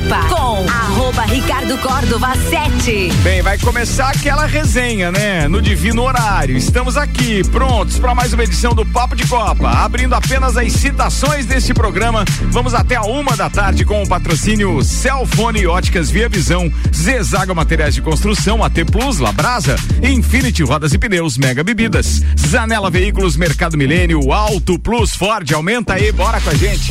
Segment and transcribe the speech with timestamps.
[0.00, 3.12] Copa com arroba Ricardo Córdova 7.
[3.22, 5.46] Bem, vai começar aquela resenha, né?
[5.46, 6.56] No divino horário.
[6.56, 9.68] Estamos aqui, prontos para mais uma edição do Papo de Copa.
[9.68, 12.24] Abrindo apenas as citações deste programa.
[12.48, 17.94] Vamos até a uma da tarde com o patrocínio Celfone Óticas Via Visão, Zezaga Materiais
[17.94, 24.32] de Construção, AT Plus, Labrasa, Infinity Rodas e Pneus, Mega Bebidas, Zanela Veículos, Mercado Milênio,
[24.32, 25.52] Alto Plus Ford.
[25.52, 26.90] Aumenta aí, bora com a gente.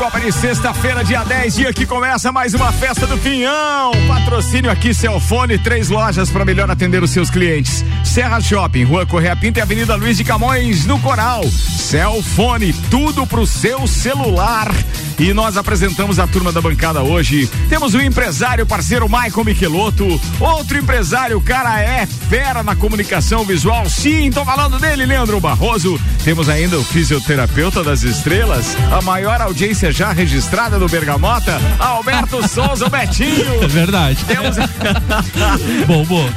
[0.00, 3.90] Copa de sexta-feira, dia 10, dia que começa mais uma festa do Pinhão.
[4.08, 7.84] Patrocínio aqui, Celfone, três lojas para melhor atender os seus clientes.
[8.02, 11.44] Serra Shopping, Rua Correia Pinta e Avenida Luiz de Camões, no Coral.
[11.44, 14.72] Celfone, tudo pro seu celular.
[15.20, 17.46] E nós apresentamos a turma da bancada hoje.
[17.68, 23.86] Temos o empresário parceiro Michael Michelotto, outro empresário, o cara é fera na comunicação visual.
[23.86, 26.00] Sim, tô falando dele, Leandro Barroso.
[26.24, 32.86] Temos ainda o fisioterapeuta das estrelas, a maior audiência já registrada do Bergamota, Alberto Souza,
[32.86, 33.62] o Betinho.
[33.62, 34.24] É verdade.
[34.24, 34.56] Temos...
[35.86, 36.30] bom, bom.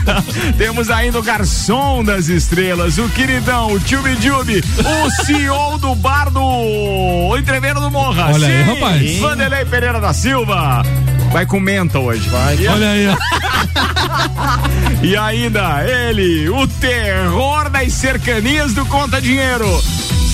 [0.56, 6.30] Temos ainda o garçom das estrelas, o queridão, o Tio Jubi, o CEO do bar
[6.30, 6.40] do.
[8.32, 9.18] Olha Sim, aí, rapaz.
[9.18, 10.82] Vanderlei Pereira da Silva.
[11.32, 12.28] Vai com menta hoje.
[12.28, 12.56] Vai.
[12.56, 13.16] E Olha aí, ó.
[15.02, 19.66] e ainda ele, o terror das cercanias do Conta Dinheiro.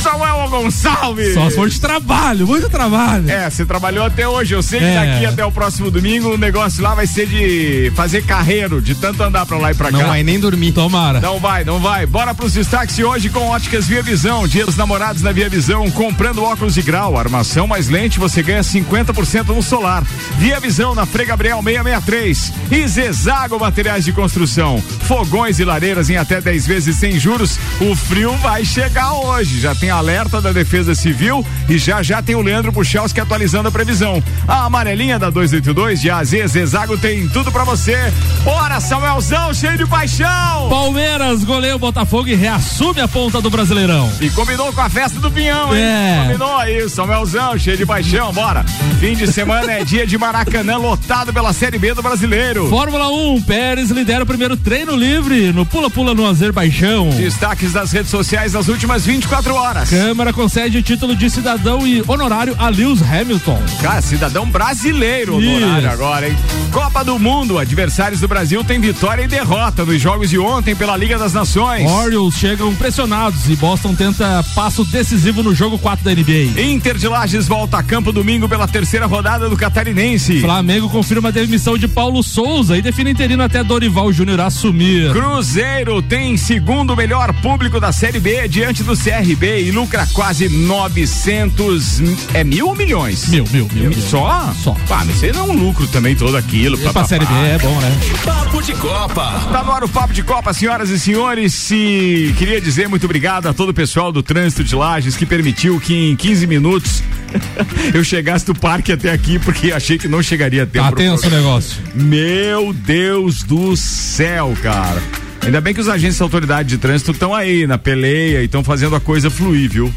[0.06, 1.34] Samuel Gonçalves.
[1.34, 3.28] Só se for de trabalho, muito trabalho.
[3.28, 4.54] É, você trabalhou até hoje.
[4.54, 4.94] Eu sei que é.
[4.94, 9.20] daqui até o próximo domingo o negócio lá vai ser de fazer carreiro, de tanto
[9.20, 10.04] andar pra lá e pra não cá.
[10.04, 10.70] Não vai nem dormir.
[10.70, 11.20] Tomara.
[11.20, 12.06] Não vai, não vai.
[12.06, 14.46] Bora pros destaques de hoje com óticas Via Visão.
[14.46, 15.90] Dia dos namorados na Via Visão.
[15.90, 20.04] Comprando óculos de grau, armação mais lente, você ganha 50% no solar.
[20.38, 22.52] Via Visão na Frei Gabriel 663.
[22.70, 24.80] E Zezago Materiais de Construção.
[25.02, 27.58] Fogões e lareiras em até 10 vezes sem juros.
[27.80, 29.60] O frio vai chegar hoje.
[29.60, 33.72] Já tem alerta da Defesa Civil e já já tem o Leandro Puchalski atualizando a
[33.72, 34.22] previsão.
[34.46, 38.12] A amarelinha da 282 de AZ Zezago tem tudo para você.
[38.44, 40.68] Bora, Samuelzão, cheio de paixão!
[40.68, 44.10] Palmeiras goleia o Botafogo e reassume a ponta do Brasileirão.
[44.20, 45.82] E combinou com a festa do Pinhão, hein?
[45.82, 46.22] É.
[46.26, 48.64] Combinou aí, Samuelzão, cheio de paixão, bora.
[49.00, 52.68] Fim de semana é dia de Maracanã lotado pela Série B do Brasileiro.
[52.68, 57.10] Fórmula 1, Pérez lidera o primeiro treino livre no pula-pula no Azerbaijão.
[57.10, 59.85] Destaques das redes sociais nas últimas 24 horas.
[59.88, 63.62] Câmara concede o título de cidadão e honorário a Lewis Hamilton.
[63.80, 66.36] Cara, cidadão brasileiro honorário agora, hein?
[66.72, 70.96] Copa do Mundo, adversários do Brasil têm vitória e derrota nos jogos de ontem pela
[70.96, 71.88] Liga das Nações.
[71.88, 76.60] Orioles chegam pressionados e Boston tenta passo decisivo no jogo 4 da NBA.
[76.60, 80.40] Inter de Lages volta a campo domingo pela terceira rodada do Catarinense.
[80.40, 85.12] Flamengo confirma a demissão de Paulo Souza e define interino até Dorival Júnior assumir.
[85.12, 92.00] Cruzeiro tem segundo melhor público da Série B diante do CRB e lucra quase 900
[92.32, 93.26] é mil ou milhões?
[93.28, 93.90] Mil, mil, mil.
[93.90, 94.00] mil.
[94.00, 94.54] Só?
[94.62, 94.76] Só.
[94.88, 96.78] Ah, mas você não é um lucro também todo aquilo.
[96.78, 97.98] Pra, pra Série B é bom, né?
[98.24, 99.24] Papo de Copa.
[99.50, 101.70] Tá no ar o Papo de Copa, senhoras e senhores.
[101.70, 105.80] E queria dizer muito obrigado a todo o pessoal do trânsito de Lages que permitiu
[105.80, 107.02] que em 15 minutos
[107.92, 110.90] eu chegasse do parque até aqui porque achei que não chegaria a tempo.
[110.90, 111.82] Tá tenso o negócio.
[111.92, 115.02] Meu Deus do céu, cara.
[115.44, 118.64] Ainda bem que os agentes da autoridade de trânsito estão aí na peleia e estão
[118.64, 119.92] fazendo a coisa fluir, viu?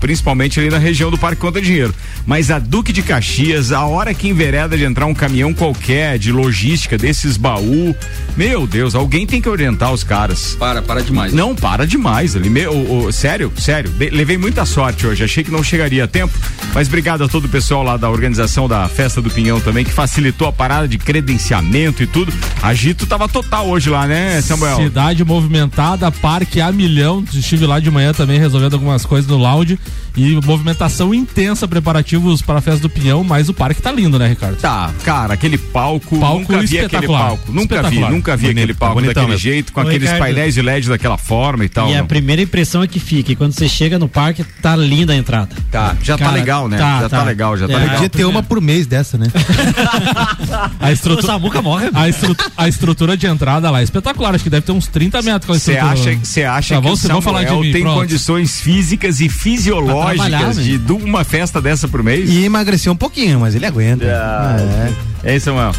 [0.00, 1.94] Principalmente ali na região do Parque Conta Dinheiro.
[2.26, 6.32] Mas a Duque de Caxias, a hora que envereda de entrar um caminhão qualquer de
[6.32, 7.94] logística desses baú,
[8.36, 10.56] meu Deus, alguém tem que orientar os caras.
[10.58, 11.34] Para, para demais.
[11.34, 12.48] Não, para demais ali.
[12.48, 13.90] Meu, oh, sério, sério.
[13.90, 15.22] De, levei muita sorte hoje.
[15.22, 16.32] Achei que não chegaria a tempo.
[16.72, 19.92] Mas obrigado a todo o pessoal lá da organização da Festa do Pinhão também, que
[19.92, 22.32] facilitou a parada de credenciamento e tudo.
[22.62, 24.83] Agito tava total hoje lá, né, Samuel?
[24.84, 27.24] Cidade movimentada, parque a milhão.
[27.32, 29.78] Estive lá de manhã também resolvendo algumas coisas no lounge
[30.16, 34.28] e movimentação intensa, preparativos para a festa do Pinhão, mas o parque tá lindo, né,
[34.28, 34.56] Ricardo?
[34.56, 38.74] Tá, cara, aquele palco, palco nunca vi aquele palco, nunca vi, nunca vi Bonito, aquele
[38.74, 39.38] palco daquele mesmo.
[39.38, 41.88] jeito, com Ô, aqueles Ricardo, painéis de LED daquela forma e tal.
[41.88, 42.00] E não.
[42.00, 45.16] a primeira impressão é que fica, e quando você chega no parque, tá linda a
[45.16, 45.56] entrada.
[45.70, 46.78] Tá, já tá cara, tá legal, né?
[46.78, 47.94] Tá, já tá, tá legal, já tá é, legal.
[47.94, 49.26] Podia ter uma por mês dessa, né?
[50.78, 51.90] a estrutura, morre.
[51.92, 54.88] A, estru, a estrutura de entrada lá é espetacular, acho que deve ter uns uns
[54.88, 57.64] 30 metros com Você acha, você acha Tá, que vamos- o vamos falar de Samuel
[57.64, 58.00] mim, tem pronto.
[58.00, 62.28] condições físicas e fisiológicas de, de uma festa dessa por mês?
[62.30, 64.04] E emagreceu um pouquinho, mas ele aguenta.
[64.06, 64.90] Ah,
[65.24, 65.36] é.
[65.36, 65.72] isso, Samuel.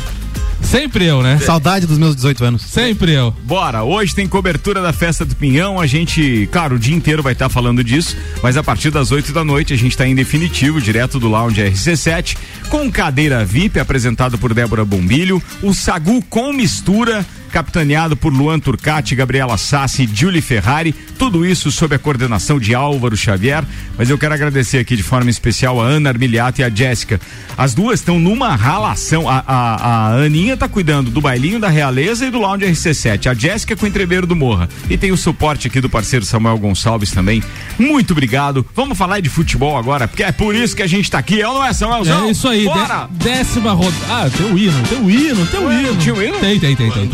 [0.62, 1.38] Sempre eu, né?
[1.40, 2.62] Saudade dos meus 18 anos.
[2.64, 3.32] Sempre eu.
[3.44, 5.80] Bora, hoje tem cobertura da festa do Pinhão.
[5.80, 9.32] A gente, claro, o dia inteiro vai estar falando disso, mas a partir das 8
[9.32, 12.36] da noite a gente está em definitivo, direto do Lounge RC7,
[12.70, 17.24] com cadeira VIP apresentado por Débora Bombilho, o Sagu com mistura.
[17.56, 22.76] Capitaneado por Luan Turcati, Gabriela Sassi e Julie Ferrari, tudo isso sob a coordenação de
[22.76, 23.64] Álvaro Xavier.
[23.98, 27.18] Mas eu quero agradecer aqui de forma especial a Ana Armiliato e a Jéssica.
[27.58, 29.30] As duas estão numa ralação.
[29.30, 33.28] A, a, a Aninha tá cuidando do bailinho da Realeza e do Lounge RC7.
[33.28, 34.68] A Jéssica com o entreveiro do Morra.
[34.90, 37.42] E tem o suporte aqui do parceiro Samuel Gonçalves também.
[37.80, 38.66] Muito obrigado.
[38.76, 41.48] Vamos falar de futebol agora, porque é por isso que a gente tá aqui, é
[41.48, 42.26] ou não é, Samuelzão?
[42.28, 42.66] É isso aí.
[42.66, 43.08] Bora!
[43.12, 43.96] dé- décima rodada.
[44.10, 45.96] Ah, tem o hino, tem o hino, tem o hino.
[45.96, 46.38] tinha o hino?
[46.40, 47.08] Tem, tem, tem, tem.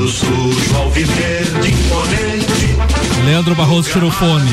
[0.76, 2.76] Ao viverde imponente,
[3.26, 4.50] Leandro Barroso tirou o fone.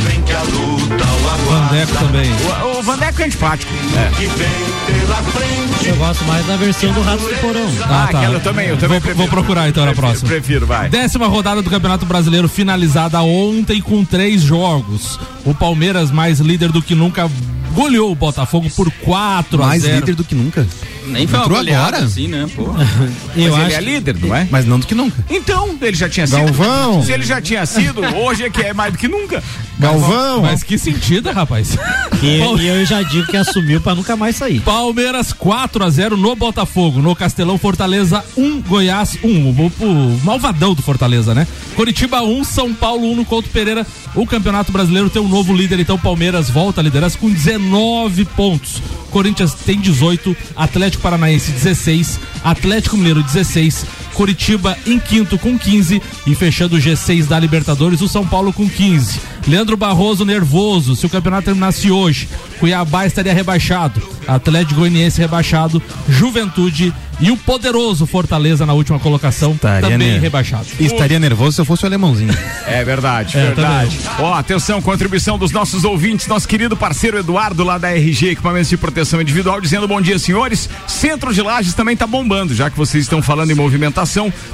[1.48, 2.30] Vandeco também.
[2.30, 3.72] O, o Vandeco é antipático.
[3.96, 5.88] É.
[5.88, 7.68] Eu gosto mais da versão do Ratos do Porão.
[7.88, 9.16] Ah, aquela eu também, eu também Vou, prefiro.
[9.16, 10.28] vou procurar então na próxima.
[10.28, 10.88] Prefiro, vai.
[10.88, 15.18] Décima rodada do Campeonato Brasileiro finalizada ontem com três jogos.
[15.44, 17.30] O Palmeiras, mais líder do que nunca,
[17.74, 19.96] goleou o Botafogo por 4 a Mais 0.
[20.00, 20.66] líder do que nunca.
[21.06, 22.04] Nem foi uma Entrou goleada agora?
[22.04, 22.46] assim, né?
[22.54, 22.64] Pô.
[22.72, 24.46] Mas Eu ele acho é líder, não é?
[24.50, 25.24] Mas não do que nunca.
[25.30, 26.38] Então, ele já tinha sido.
[26.38, 27.02] Galvão.
[27.02, 29.42] Se ele já tinha sido, hoje é que é mais do que nunca.
[29.78, 30.42] Galvão.
[30.42, 31.76] Mas que sentido, rapaz?
[32.22, 34.60] E, e eu já digo que assumiu pra nunca mais sair.
[34.60, 37.00] Palmeiras 4 a 0 no Botafogo.
[37.00, 39.28] No Castelão, Fortaleza 1, Goiás 1.
[39.28, 41.46] O, o malvadão do Fortaleza, né?
[41.76, 43.86] Curitiba 1, São Paulo 1 no Couto Pereira.
[44.14, 48.82] O Campeonato Brasileiro tem um novo líder, então Palmeiras volta a liderança com 19 pontos.
[49.10, 53.86] Corinthians tem 18, Atlético Paranaense 16, Atlético Mineiro 16,
[54.18, 58.68] Curitiba em quinto com 15 e fechando o G6 da Libertadores, o São Paulo com
[58.68, 59.20] 15.
[59.46, 62.28] Leandro Barroso nervoso, se o campeonato terminasse hoje,
[62.58, 69.80] Cuiabá estaria rebaixado, Atlético Goianiense rebaixado, Juventude e o poderoso Fortaleza na última colocação Estaria
[69.90, 70.66] também ner- rebaixado.
[70.78, 72.32] Estaria nervoso se eu fosse o alemãozinho.
[72.68, 73.98] É verdade, É, verdade.
[74.18, 78.76] Ó, atenção, contribuição dos nossos ouvintes, nosso querido parceiro Eduardo lá da RG Equipamentos de
[78.76, 80.68] Proteção Individual, dizendo bom dia, senhores.
[80.86, 84.07] Centro de Lages também tá bombando, já que vocês estão falando em movimentação.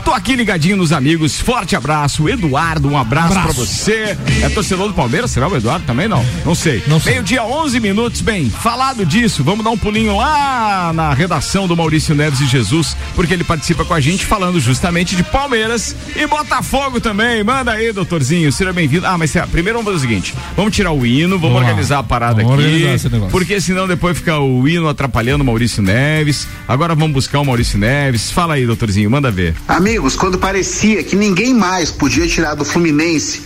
[0.05, 1.41] Tô aqui ligadinho nos amigos.
[1.41, 3.55] Forte abraço, Eduardo, um abraço, Abraço.
[3.55, 4.17] pra você.
[4.43, 5.31] É torcedor do Palmeiras?
[5.31, 6.09] Será o Eduardo também?
[6.09, 6.83] Não, não sei.
[6.87, 7.13] Não sei.
[7.15, 8.21] Meio-dia, 11 minutos.
[8.21, 12.97] Bem, falado disso, vamos dar um pulinho lá na redação do Maurício Neves e Jesus,
[13.15, 17.43] porque ele participa com a gente falando justamente de Palmeiras e Botafogo também.
[17.45, 19.07] Manda aí, doutorzinho, seja bem-vindo.
[19.07, 21.69] Ah, mas será- primeiro vamos fazer o seguinte: vamos tirar o hino, vamos, Vamos lá.
[21.69, 22.85] organizar a parada Vamos aqui.
[23.31, 26.47] Porque senão depois fica o hino atrapalhando o Maurício Neves.
[26.67, 28.31] Agora vamos buscar o Maurício Neves.
[28.31, 29.44] Fala aí, doutorzinho, manda ver.
[29.67, 33.43] Amigos, quando parecia que ninguém mais podia tirar do Fluminense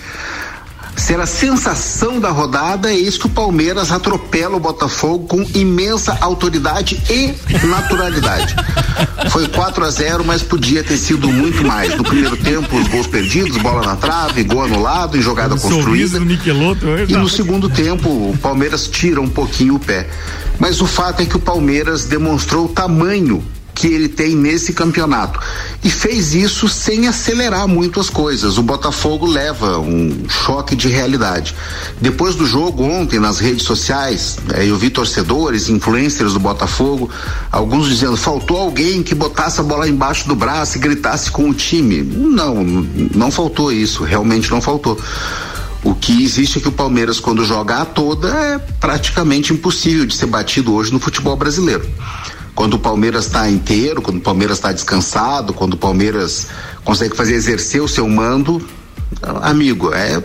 [0.99, 6.19] ser a sensação da rodada, é isso que o Palmeiras atropela o Botafogo com imensa
[6.21, 7.35] autoridade e
[7.67, 8.55] naturalidade.
[9.31, 11.95] Foi 4 a 0 mas podia ter sido muito mais.
[11.97, 16.19] No primeiro tempo, os gols perdidos, bola na trave, gol anulado em jogada construída.
[16.19, 16.87] Niqueloto.
[17.09, 20.09] E no segundo tempo, o Palmeiras tira um pouquinho o pé.
[20.59, 23.43] Mas o fato é que o Palmeiras demonstrou o tamanho
[23.78, 25.38] que ele tem nesse campeonato.
[25.84, 28.58] E fez isso sem acelerar muito as coisas.
[28.58, 31.54] O Botafogo leva um choque de realidade.
[32.00, 37.08] Depois do jogo, ontem, nas redes sociais, eh, eu vi torcedores, influencers do Botafogo,
[37.52, 41.54] alguns dizendo: faltou alguém que botasse a bola embaixo do braço e gritasse com o
[41.54, 42.02] time.
[42.02, 42.64] Não,
[43.14, 45.00] não faltou isso, realmente não faltou.
[45.85, 50.16] O que existe é que o Palmeiras, quando joga a toda, é praticamente impossível de
[50.16, 51.88] ser batido hoje no futebol brasileiro.
[52.59, 56.49] Quando o Palmeiras está inteiro, quando o Palmeiras está descansado, quando o Palmeiras
[56.85, 58.61] consegue fazer exercer o seu mando,
[59.43, 60.21] amigo, é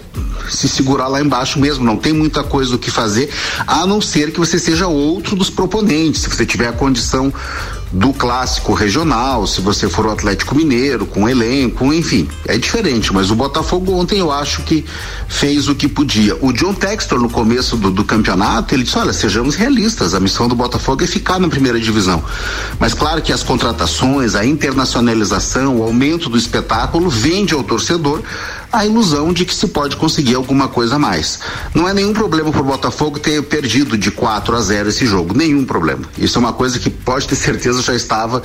[0.50, 3.30] se segurar lá embaixo mesmo, não tem muita coisa o que fazer,
[3.68, 7.32] a não ser que você seja outro dos proponentes, se você tiver a condição
[7.94, 13.30] do clássico regional, se você for o Atlético Mineiro, com elenco, enfim, é diferente, mas
[13.30, 14.84] o Botafogo ontem eu acho que
[15.28, 16.36] fez o que podia.
[16.42, 20.48] O John Textor, no começo do, do campeonato, ele disse: olha, sejamos realistas, a missão
[20.48, 22.24] do Botafogo é ficar na primeira divisão.
[22.80, 28.24] Mas claro que as contratações, a internacionalização, o aumento do espetáculo vende ao torcedor
[28.74, 31.40] a ilusão de que se pode conseguir alguma coisa a mais.
[31.76, 35.38] Não é nenhum problema para o Botafogo ter perdido de 4 a 0 esse jogo,
[35.38, 36.02] nenhum problema.
[36.18, 38.42] Isso é uma coisa que pode ter certeza já estava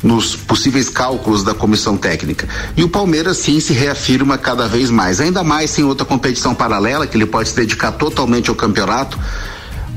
[0.00, 2.48] nos possíveis cálculos da comissão técnica.
[2.76, 7.04] E o Palmeiras sim se reafirma cada vez mais, ainda mais sem outra competição paralela
[7.04, 9.18] que ele pode se dedicar totalmente ao campeonato.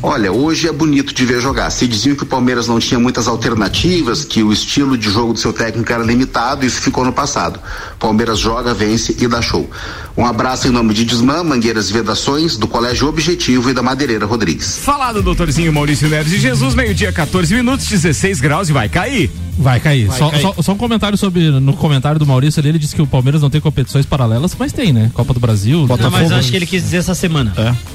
[0.08, 1.72] Olha, hoje é bonito de ver jogar.
[1.72, 5.40] Se diziam que o Palmeiras não tinha muitas alternativas, que o estilo de jogo do
[5.40, 7.60] seu técnico era limitado, isso ficou no passado.
[7.98, 9.68] Palmeiras joga, vence e dá show.
[10.16, 14.28] Um abraço em nome de Desmã, Mangueiras e Vedações, do Colégio Objetivo e da Madeireira
[14.28, 14.78] Rodrigues.
[14.78, 19.32] Falado, doutorzinho Maurício Neves de Jesus, meio-dia, 14 minutos, 16 graus e vai cair.
[19.58, 20.12] Vai cair.
[20.12, 21.50] só, Só, só um comentário sobre.
[21.50, 24.74] No comentário do Maurício ali, ele disse que o Palmeiras não tem competições paralelas, mas
[24.74, 25.10] tem, né?
[25.14, 25.88] Copa do Brasil.
[25.88, 27.54] Não, mas acho que ele quis dizer essa semana.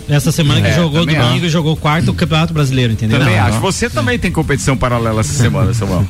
[0.09, 3.19] Essa semana que É, jogou também domingo e jogou quarto o Campeonato Brasileiro, entendeu?
[3.19, 3.55] Também Não, acho.
[3.55, 3.61] não.
[3.61, 6.07] Você também tem competição paralela essa semana, Samuel.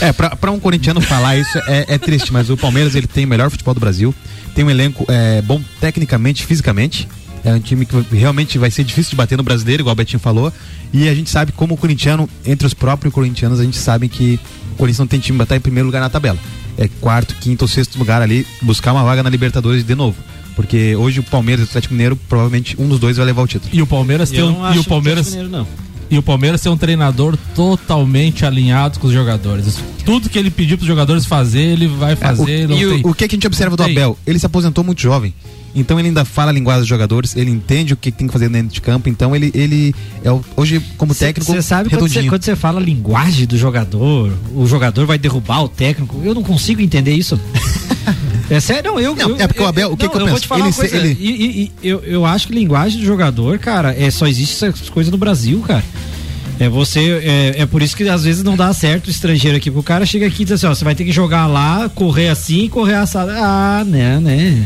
[0.00, 3.24] É, pra, pra um corintiano falar isso é, é triste, mas o Palmeiras ele tem
[3.24, 4.14] o melhor futebol do Brasil,
[4.54, 7.06] tem um elenco é, bom tecnicamente, fisicamente.
[7.44, 10.20] É um time que realmente vai ser difícil de bater no brasileiro, igual o Betinho
[10.20, 10.52] falou.
[10.92, 14.38] E a gente sabe como o corintiano, entre os próprios corintianos, a gente sabe que
[14.72, 16.38] o Corinthians não tem time pra estar em primeiro lugar na tabela.
[16.76, 20.16] É quarto, quinto ou sexto lugar ali, buscar uma vaga na Libertadores de novo.
[20.54, 23.46] Porque hoje o Palmeiras e o Atlético Mineiro, provavelmente um dos dois vai levar o
[23.46, 23.70] título.
[23.72, 24.74] E o Palmeiras tem um.
[24.74, 25.28] E o Palmeiras.
[25.28, 25.89] Atlético Mineiro, não.
[26.10, 29.78] E o Palmeiras tem um treinador totalmente alinhado com os jogadores.
[30.04, 32.62] Tudo que ele pediu pros jogadores fazer, ele vai fazer.
[32.62, 33.82] É, o, não e o- tem- o, que, que a gente observa do.
[33.84, 34.18] Abel?
[34.26, 35.32] Ele se aposentou muito jovem.
[35.72, 38.48] Então ele ainda fala a linguagem dos jogadores, ele entende o que tem que fazer
[38.48, 39.08] dentro de campo.
[39.08, 42.28] Então ele, ele é o- hoje, como técnico, Você sabe redondinho.
[42.28, 46.20] quando você fala a linguagem do jogador, o jogador vai derrubar o técnico.
[46.24, 47.38] Eu não consigo entender isso.
[48.48, 49.14] É sério, não, eu.
[49.14, 50.54] Não, eu- é porque o Abel- o que não, que eu vou penso?
[50.54, 50.96] Ele coisa.
[50.96, 54.88] ele- E, e- eu, eu acho que linguagem do jogador, cara, é, só existe essas
[54.90, 55.84] coisas no Brasil, cara.
[56.58, 57.00] É você.
[57.24, 59.70] É, é por isso que às vezes não dá certo o estrangeiro aqui.
[59.70, 62.28] O cara chega aqui e diz assim, ó, você vai ter que jogar lá, correr
[62.28, 63.30] assim correr assado.
[63.34, 64.64] Ah, né, né?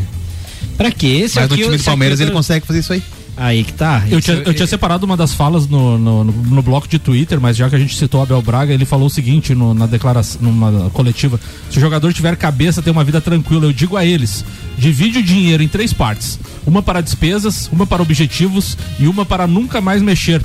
[0.76, 1.28] Pra quê?
[1.28, 3.02] Se Mas no aqui- time do Palmeiras aqui- ele consegue fazer isso aí.
[3.36, 4.04] Aí que tá.
[4.08, 7.40] Eu tinha, eu tinha separado uma das falas no, no, no, no bloco de Twitter,
[7.40, 10.40] mas já que a gente citou Abel Braga, ele falou o seguinte no- na declaração,
[10.40, 13.64] numa coletiva: se o jogador tiver cabeça, tem uma vida tranquila.
[13.64, 14.44] Eu digo a eles:
[14.78, 19.48] divide o dinheiro em três partes: uma para despesas, uma para objetivos e uma para
[19.48, 20.40] nunca mais mexer.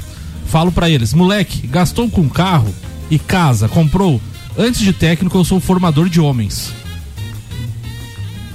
[0.47, 2.73] Falo pra eles: moleque, gastou com carro
[3.11, 4.19] e casa, comprou.
[4.57, 6.73] Antes de técnico, eu sou formador de homens.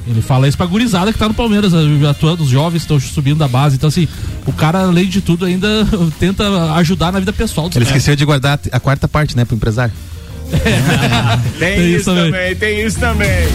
[0.06, 1.72] Ele fala isso pra gurizada que tá no Palmeiras,
[2.08, 3.76] atuando, os jovens estão subindo da base.
[3.76, 4.06] Então, assim,
[4.44, 5.66] o cara, além de tudo, ainda
[6.20, 6.44] tenta
[6.74, 7.96] ajudar na vida pessoal dos Ele caras.
[7.98, 9.94] esqueceu de guardar a quarta parte, né, pro empresário.
[11.58, 12.24] Tem, Tem isso isso também.
[12.30, 12.56] também.
[12.56, 13.48] tem isso também.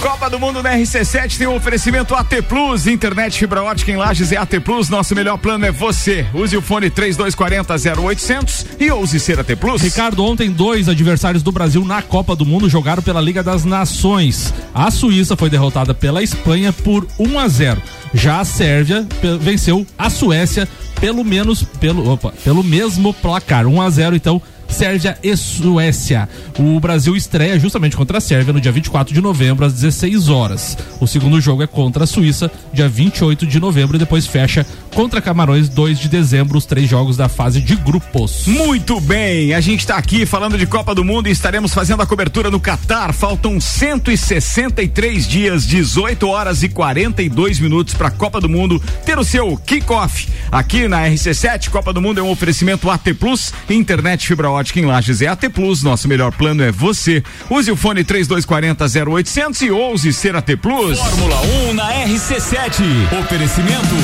[0.00, 4.32] Copa do Mundo na RC7 tem um oferecimento AT Plus, internet fibra ótica em Lages
[4.32, 6.26] é AT Plus, nosso melhor plano é você.
[6.32, 9.82] Use o fone 3240 0800 e ouse ser AT Plus.
[9.82, 14.54] Ricardo, ontem dois adversários do Brasil na Copa do Mundo jogaram pela Liga das Nações.
[14.74, 17.82] A Suíça foi derrotada pela Espanha por 1 a 0.
[18.14, 19.06] Já a Sérvia
[19.38, 20.66] venceu a Suécia
[20.98, 24.40] pelo menos pelo, opa, pelo mesmo placar, 1 a 0, então
[24.70, 26.28] Sérvia e Suécia.
[26.58, 30.78] O Brasil estreia justamente contra a Sérvia no dia 24 de novembro às 16 horas.
[31.00, 35.20] O segundo jogo é contra a Suíça, dia 28 de novembro e depois fecha contra
[35.20, 38.46] Camarões 2 de dezembro, os três jogos da fase de grupos.
[38.46, 42.06] Muito bem, a gente está aqui falando de Copa do Mundo e estaremos fazendo a
[42.06, 43.12] cobertura no Catar.
[43.12, 49.24] Faltam 163 dias, 18 horas e 42 minutos para a Copa do Mundo ter o
[49.24, 50.28] seu kickoff.
[50.50, 54.84] Aqui na RC7, Copa do Mundo é um oferecimento AT Plus, internet fibra ótica em
[54.84, 55.82] Lages é AT Plus.
[55.82, 57.22] Nosso melhor plano é você.
[57.48, 60.98] Use o fone 3240 0800 e ouse ser AT Plus.
[60.98, 61.40] Fórmula
[61.70, 62.82] 1 na RC7.
[63.20, 63.94] Oferecimento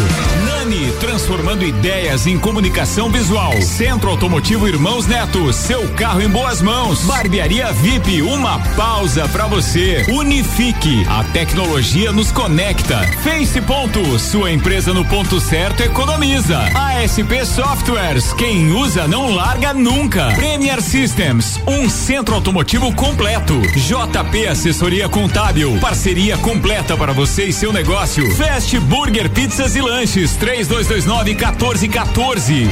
[0.44, 3.52] Nani, transformando ideias em comunicação visual.
[3.62, 7.02] Centro Automotivo Irmãos Neto, seu carro em boas mãos.
[7.02, 10.04] Barbearia VIP, uma pausa pra você.
[10.08, 12.98] Unifique, a tecnologia nos conecta.
[13.22, 16.58] Face Ponto, sua empresa no ponto certo economiza.
[16.74, 20.28] ASP Softwares, quem usa não larga nunca.
[20.46, 23.60] Premier Systems, um centro automotivo completo.
[23.74, 28.30] JP Assessoria Contábil, parceria completa para você e seu negócio.
[28.36, 32.68] Fast Burger Pizzas e Lanches, 3229 1414.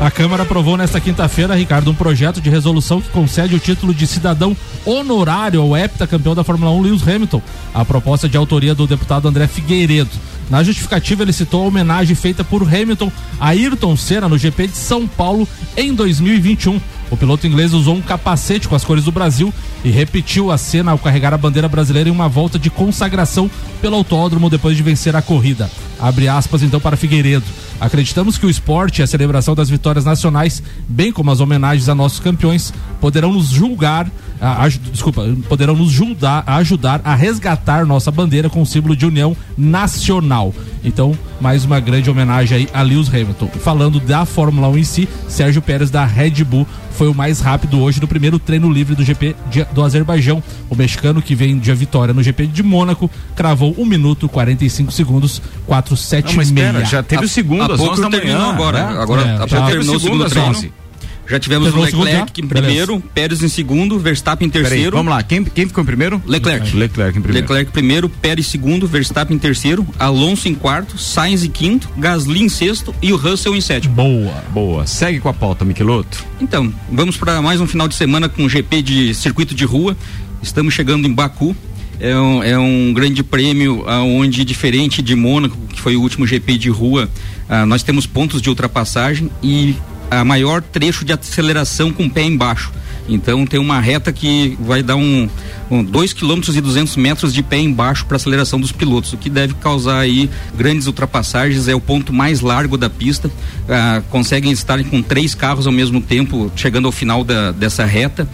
[0.00, 4.04] A Câmara aprovou nesta quinta-feira, Ricardo, um projeto de resolução que concede o título de
[4.04, 7.40] cidadão honorário ao heptacampeão da Fórmula 1, Lewis Hamilton.
[7.72, 10.10] A proposta é de autoria do deputado André Figueiredo.
[10.52, 14.76] Na justificativa, ele citou a homenagem feita por Hamilton a Ayrton Senna no GP de
[14.76, 16.78] São Paulo em 2021.
[17.10, 19.50] O piloto inglês usou um capacete com as cores do Brasil
[19.82, 23.96] e repetiu a cena ao carregar a bandeira brasileira em uma volta de consagração pelo
[23.96, 25.70] autódromo depois de vencer a corrida.
[25.98, 27.46] Abre aspas então para Figueiredo.
[27.80, 31.94] Acreditamos que o esporte e a celebração das vitórias nacionais, bem como as homenagens a
[31.94, 34.06] nossos campeões, poderão nos julgar
[34.42, 39.06] a- aj- desculpa, poderão nos ajudar, ajudar a resgatar nossa bandeira com o símbolo de
[39.06, 40.52] união nacional.
[40.84, 43.48] Então, mais uma grande homenagem aí a Lewis Hamilton.
[43.60, 47.80] Falando da Fórmula 1 em si, Sérgio Pérez da Red Bull foi o mais rápido
[47.80, 50.42] hoje no primeiro treino livre do GP de- do Azerbaijão.
[50.68, 54.92] O mexicano que vem de a vitória no GP de Mônaco cravou 1 minuto 45
[54.92, 56.24] segundos 476.
[56.24, 58.52] Não, mas espera, já teve o segundo às pouco 11 da terminou manhã.
[58.52, 58.84] agora.
[58.92, 59.00] né?
[59.00, 60.81] Agora, É, já pouco teve terminou o segundo treino.
[61.24, 61.30] 11.
[61.30, 62.66] Já tivemos o o Leclerc em Beleza.
[62.66, 64.96] primeiro, Pérez em segundo, Verstappen em terceiro.
[64.96, 66.22] vamos lá, quem, quem ficou em primeiro?
[66.26, 66.76] Leclerc.
[66.76, 67.46] Leclerc em primeiro.
[67.46, 72.48] Leclerc primeiro, Pérez segundo, Verstappen em terceiro, Alonso em quarto, Sainz em quinto, Gasly em
[72.48, 73.94] sexto e o Russell em sétimo.
[73.94, 74.44] Boa.
[74.52, 76.24] Boa, segue com a pauta, Miqueloto.
[76.40, 79.96] Então, vamos para mais um final de semana com GP de circuito de rua.
[80.42, 81.54] Estamos chegando em Baku.
[82.00, 86.26] É um, é um grande prêmio ah, onde, diferente de Mônaco, que foi o último
[86.26, 87.08] GP de rua,
[87.48, 89.76] ah, nós temos pontos de ultrapassagem e
[90.10, 92.72] a maior trecho de aceleração com o pé embaixo.
[93.08, 95.28] Então tem uma reta que vai dar um,
[95.70, 99.28] um 2 km e 200 metros de pé embaixo para aceleração dos pilotos, o que
[99.28, 101.66] deve causar aí grandes ultrapassagens.
[101.66, 103.30] É o ponto mais largo da pista.
[103.68, 108.28] Ah, conseguem estar com três carros ao mesmo tempo, chegando ao final da, dessa reta.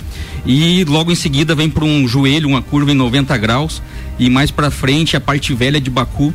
[0.49, 3.83] E logo em seguida vem para um joelho, uma curva em 90 graus.
[4.19, 6.33] E mais para frente a parte velha de Baku,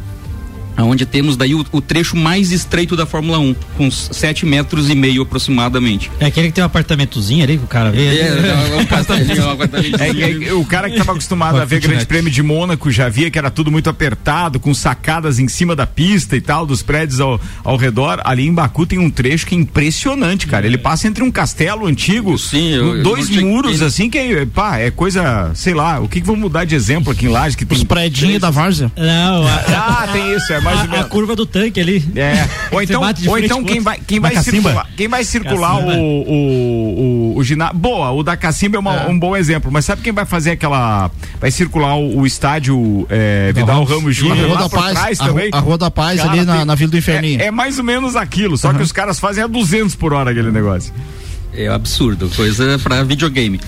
[0.78, 4.96] onde temos daí o, o trecho mais estreito da Fórmula 1, com 7 metros e
[4.96, 6.10] meio aproximadamente.
[6.20, 8.20] É aquele que tem um apartamentozinho ali que o cara vê.
[8.20, 10.46] É, um castelinho, um apartamentozinho.
[10.46, 13.30] É, é, o cara que estava acostumado a ver Grande Prêmio de Mônaco já via
[13.30, 17.20] que era tudo muito apertado, com sacadas em cima da pista e tal, dos prédios
[17.20, 18.22] ao, ao redor.
[18.24, 20.66] Ali em Baku tem um trecho que é impressionante, cara.
[20.66, 24.46] Ele passa entre um castelo antigo, Sim, eu- eu dois tinha- muros assim, que é,
[24.46, 27.56] pá, é coisa, sei lá, o que que vamos mudar de exemplo aqui em Laje
[27.58, 28.92] que tem Os predinhos da Várzea.
[28.98, 29.64] Não, a,
[30.04, 31.08] Ah, tem isso, é mais ou a, a menos.
[31.08, 32.04] curva do tanque ali.
[32.16, 32.48] É.
[32.74, 34.62] Ou então, ou então quem vai, quem vai Cacimba?
[34.70, 35.94] circular, quem vai circular Cacimba.
[35.94, 37.76] o, o, o, o ginásio.
[37.78, 41.12] Boa, o da Cacimba é, uma- um bom exemplo, mas sabe quem vai fazer aquela.
[41.40, 45.20] Vai circular o, o estádio é, Vidal Ramos A Júnior Rua lá da Paz, trás
[45.22, 45.50] a, também?
[45.54, 47.42] a Rua da Paz Cara, ali na, tem- na Vila do Inferninho.
[47.42, 50.32] É, é mais ou menos aquilo, só que os caras fazem a 200 por hora
[50.32, 50.92] aquele negócio.
[51.54, 53.60] É absurdo, coisa para videogame.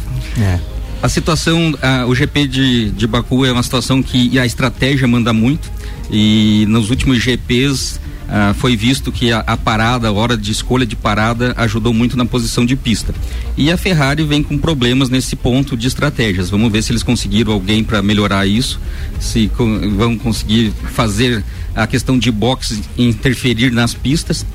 [1.04, 5.32] A situação, ah, o GP de, de Baku é uma situação que a estratégia manda
[5.32, 5.70] muito
[6.12, 10.86] e nos últimos GPs ah, foi visto que a, a parada, a hora de escolha
[10.86, 13.14] de parada ajudou muito na posição de pista.
[13.56, 16.50] E a Ferrari vem com problemas nesse ponto de estratégias.
[16.50, 18.80] Vamos ver se eles conseguiram alguém para melhorar isso,
[19.20, 21.44] se co- vão conseguir fazer
[21.76, 24.46] a questão de boxe interferir nas pistas.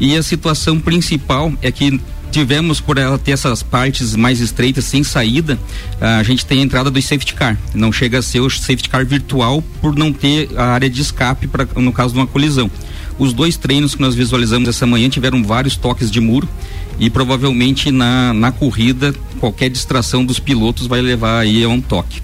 [0.00, 2.00] E a situação principal é que
[2.34, 5.56] tivemos por ela ter essas partes mais estreitas sem saída,
[6.00, 7.56] a gente tem a entrada do safety car.
[7.72, 11.46] Não chega a ser o safety car virtual por não ter a área de escape
[11.46, 12.68] para no caso de uma colisão.
[13.20, 16.48] Os dois treinos que nós visualizamos essa manhã tiveram vários toques de muro
[16.98, 22.20] e provavelmente na, na corrida qualquer distração dos pilotos vai levar aí a um toque.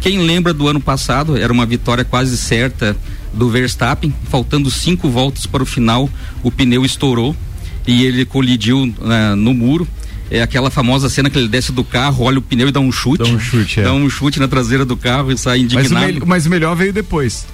[0.00, 2.96] Quem lembra do ano passado, era uma vitória quase certa
[3.34, 6.08] do Verstappen, faltando cinco voltas para o final,
[6.42, 7.36] o pneu estourou
[7.86, 9.86] e ele colidiu né, no muro.
[10.30, 12.90] É aquela famosa cena que ele desce do carro, olha o pneu e dá um
[12.90, 13.22] chute.
[13.22, 13.82] Dá um chute, é.
[13.82, 16.06] Dá um chute na traseira do carro e sai Mas o, indignado.
[16.14, 17.46] me- mas o melhor veio depois.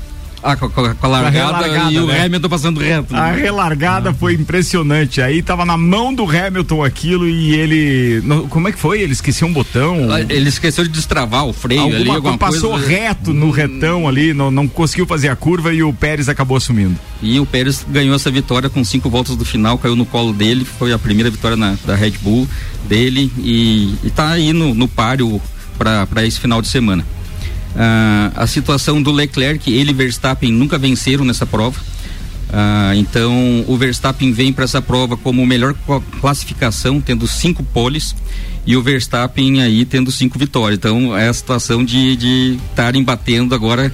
[0.43, 2.25] Ah, com, com a- com a largada, relargada, e o né?
[2.25, 3.15] Hamilton passando reto.
[3.17, 3.41] A né?
[3.41, 5.21] relargada foi impressionante.
[5.21, 8.21] Aí tava na mão do Hamilton aquilo e ele.
[8.25, 9.01] não, como é que foi?
[9.01, 10.09] Ele esqueceu um botão.
[10.13, 12.87] Ah, Ele esqueceu de destravar o freio Alguma ali, alguma passou coisa.
[12.89, 16.97] reto no retão ali, não, não conseguiu fazer a curva e o Pérez acabou assumindo.
[17.23, 20.65] E o Pérez ganhou essa vitória com cinco voltas do final, caiu no colo dele,
[20.65, 22.47] foi a primeira vitória na- da Red Bull
[22.89, 25.41] dele e, e tá aí no, no páreo
[25.77, 27.05] para esse final de semana.
[27.77, 31.81] Ah, a situação do Leclerc, ele e Verstappen nunca venceram nessa prova.
[32.51, 38.15] Ah, então o Verstappen vem para essa prova como melhor cla- classificação, tendo cinco poles,
[38.67, 40.79] e o Verstappen aí tendo cinco vitórias.
[40.79, 43.93] Então é a situação de estarem batendo agora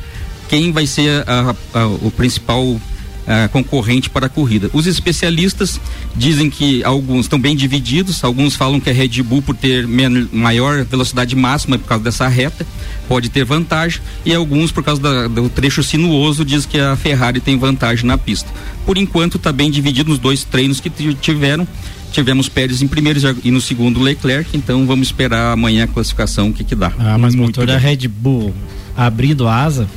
[0.48, 2.80] quem vai ser a- a- o principal
[3.26, 4.70] ah, concorrente para a corrida.
[4.72, 5.80] Os especialistas
[6.16, 9.86] dizem que alguns estão bem divididos, alguns falam que a Red Bull, por ter
[10.32, 12.66] maior velocidade máxima por causa dessa reta,
[13.08, 17.40] pode ter vantagem, e alguns, por causa da- do trecho sinuoso, diz que a Ferrari
[17.40, 18.48] tem vantagem na pista.
[18.86, 21.66] Por enquanto, está bem dividido nos dois treinos que tiveram.
[22.12, 26.52] Tivemos Pérez em primeiro e no segundo Leclerc, então vamos esperar amanhã a classificação, o
[26.52, 26.92] que que dá.
[26.96, 27.82] Ah, mas Muito motor da bem.
[27.96, 28.54] Red Bull
[28.96, 29.88] abrindo a asa,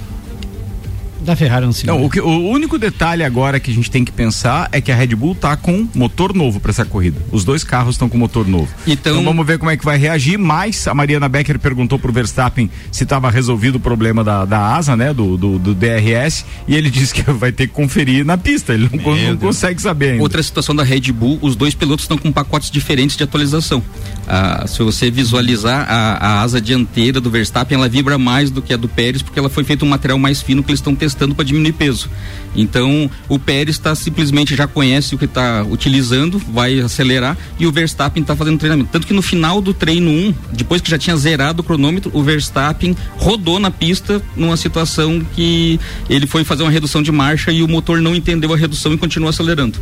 [1.21, 2.05] da Ferrari não se Não, vê.
[2.05, 4.95] o, que- o único detalhe agora que a gente tem que pensar é que a
[4.95, 7.19] Red Bull tá com motor novo para essa corrida.
[7.31, 8.69] Os dois carros estão com motor novo.
[8.85, 10.37] Então- vamos ver como é que vai reagir.
[10.37, 14.95] Mas a Mariana Becker perguntou pro Verstappen se estava resolvido o problema da, da asa,
[14.95, 15.13] né?
[15.13, 16.45] Do, do, do DRS.
[16.67, 18.73] E ele disse que vai ter que conferir na pista.
[18.73, 20.23] Ele não, não consegue saber ainda.
[20.23, 23.83] Outra situação da Red Bull, os dois pilotos estão com pacotes diferentes de atualização.
[24.27, 28.73] Ah, se você visualizar a, a, asa dianteira do Verstappen, ela vibra mais do que
[28.73, 31.33] a do Pérez, porque ela foi feita um material mais fino que eles estão testando
[31.33, 32.09] para diminuir peso.
[32.53, 37.71] Então, o Pérez está simplesmente já conhece o que está utilizando, vai acelerar, e o
[37.71, 38.89] Verstappen está fazendo treinamento.
[38.91, 42.21] Tanto que no final do treino 1, depois que já tinha zerado o cronômetro, o
[42.21, 47.63] Verstappen rodou na pista numa situação que ele foi fazer uma redução de marcha e
[47.63, 49.79] o motor não entendeu a redução e continuou acelerando.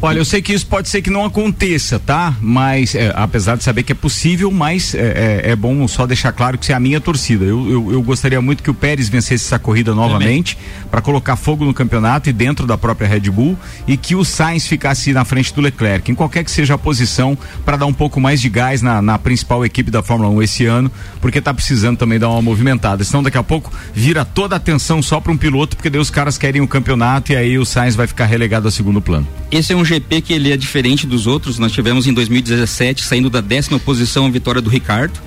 [0.00, 2.34] Olha, eu sei que isso pode ser que não aconteça, tá?
[2.40, 6.32] Mas, é, apesar de saber que é possível, mas é, é, é bom só deixar
[6.32, 7.44] claro que isso é a minha torcida.
[7.44, 10.56] Eu, eu, eu gostaria muito que o Pérez vencesse essa corrida novamente
[10.96, 13.54] para colocar fogo no campeonato e dentro da própria Red Bull
[13.86, 17.36] e que o Sainz ficasse na frente do Leclerc, em qualquer que seja a posição,
[17.66, 20.64] para dar um pouco mais de gás na, na principal equipe da Fórmula 1 esse
[20.64, 23.04] ano, porque tá precisando também dar uma movimentada.
[23.04, 26.08] Senão daqui a pouco vira toda a atenção só para um piloto, porque daí os
[26.08, 29.28] caras querem o campeonato e aí o Sainz vai ficar relegado a segundo plano.
[29.52, 31.58] Esse é um GP que ele é diferente dos outros.
[31.58, 35.20] Nós tivemos em 2017, saindo da décima posição, a vitória do Ricardo.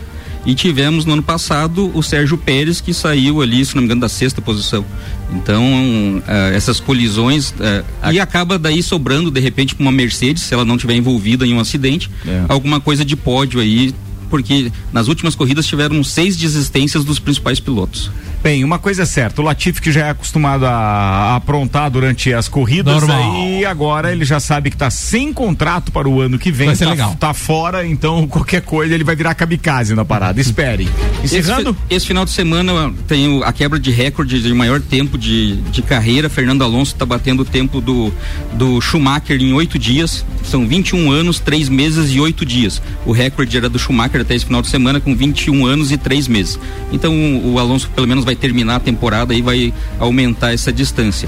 [0.50, 4.02] E tivemos no ano passado o Sérgio Pérez, que saiu ali, se não me engano,
[4.02, 4.84] da sexta posição.
[5.32, 7.52] Então, uh, essas colisões.
[7.52, 11.46] Uh, e acaba daí sobrando, de repente, para uma Mercedes, se ela não tiver envolvida
[11.46, 12.46] em um acidente, é.
[12.50, 13.94] alguma coisa de pódio aí,
[14.28, 18.10] porque nas últimas corridas tiveram seis desistências dos principais pilotos.
[18.41, 22.34] Bem, uma coisa é certa, o Latifi que já é acostumado a, a aprontar durante
[22.34, 23.04] as corridas
[23.36, 26.75] e agora ele já sabe que está sem contrato para o ano que vem, vai
[26.75, 27.15] ser tá, legal.
[27.19, 30.39] tá fora, então qualquer coisa ele vai virar kamikaze na parada.
[30.39, 30.88] Espere.
[31.21, 31.71] Encerrando?
[31.71, 35.82] Esse, esse, final de semana tem a quebra de recorde de maior tempo de, de
[35.82, 36.30] carreira.
[36.30, 38.12] Fernando Alonso está batendo o tempo do,
[38.54, 40.25] do Schumacher em oito dias.
[40.43, 42.82] São 21 anos, três meses e oito dias.
[43.06, 46.28] O recorde era do Schumacher até esse final de semana com 21 anos e três
[46.28, 46.58] meses.
[46.91, 51.28] Então o Alonso pelo menos vai terminar a temporada e vai aumentar essa distância.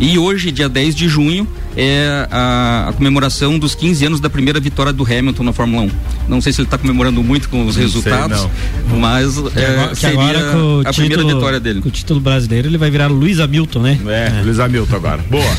[0.00, 4.58] E hoje, dia 10 de junho, é a, a, comemoração dos 15 anos da primeira
[4.58, 5.90] vitória do Hamilton na Fórmula 1.
[6.28, 10.40] Não sei se ele está comemorando muito com os não resultados, sei, mas é, seria
[10.84, 11.80] a título, primeira vitória dele.
[11.80, 14.00] Com o título brasileiro, ele vai virar Luiz Hamilton, né?
[14.06, 14.42] É, é.
[14.42, 15.24] Luiz Hamilton agora.
[15.30, 15.56] Boa.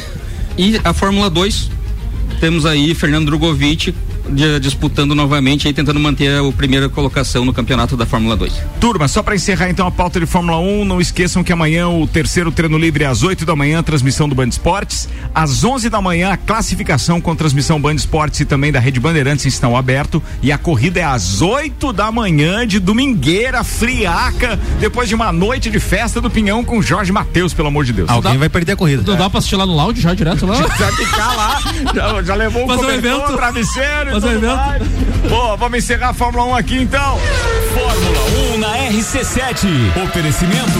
[0.57, 1.71] E a Fórmula 2,
[2.41, 3.93] temos aí Fernando Drogovic
[4.59, 8.53] disputando novamente e tentando manter a primeira colocação no campeonato da Fórmula 2.
[8.79, 12.07] Turma, só para encerrar então a pauta de Fórmula 1, não esqueçam que amanhã o
[12.07, 16.31] terceiro treino livre às 8 da manhã, transmissão do Band Esportes, às 11 da manhã
[16.31, 20.57] a classificação com transmissão Band Esportes e também da Rede Bandeirantes estão aberto e a
[20.57, 26.19] corrida é às 8 da manhã de domingueira friaca, depois de uma noite de festa
[26.19, 28.09] do Pinhão com Jorge Matheus, pelo amor de Deus.
[28.09, 29.03] Alguém dá, vai perder a corrida.
[29.05, 29.17] Não é.
[29.17, 30.55] dá para assistir lá no lounge já direto lá?
[30.77, 31.61] já ficar lá,
[31.93, 35.29] já, já levou o cobertor, um travesseiro Fazer um evento.
[35.29, 37.19] Boa, vamos encerrar a Fórmula 1 aqui então.
[37.73, 39.67] Fórmula 1 na RC7.
[40.05, 40.79] Oferecimento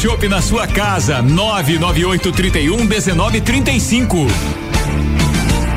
[0.01, 1.21] shopping na sua casa.
[1.21, 4.25] 998 31 1935.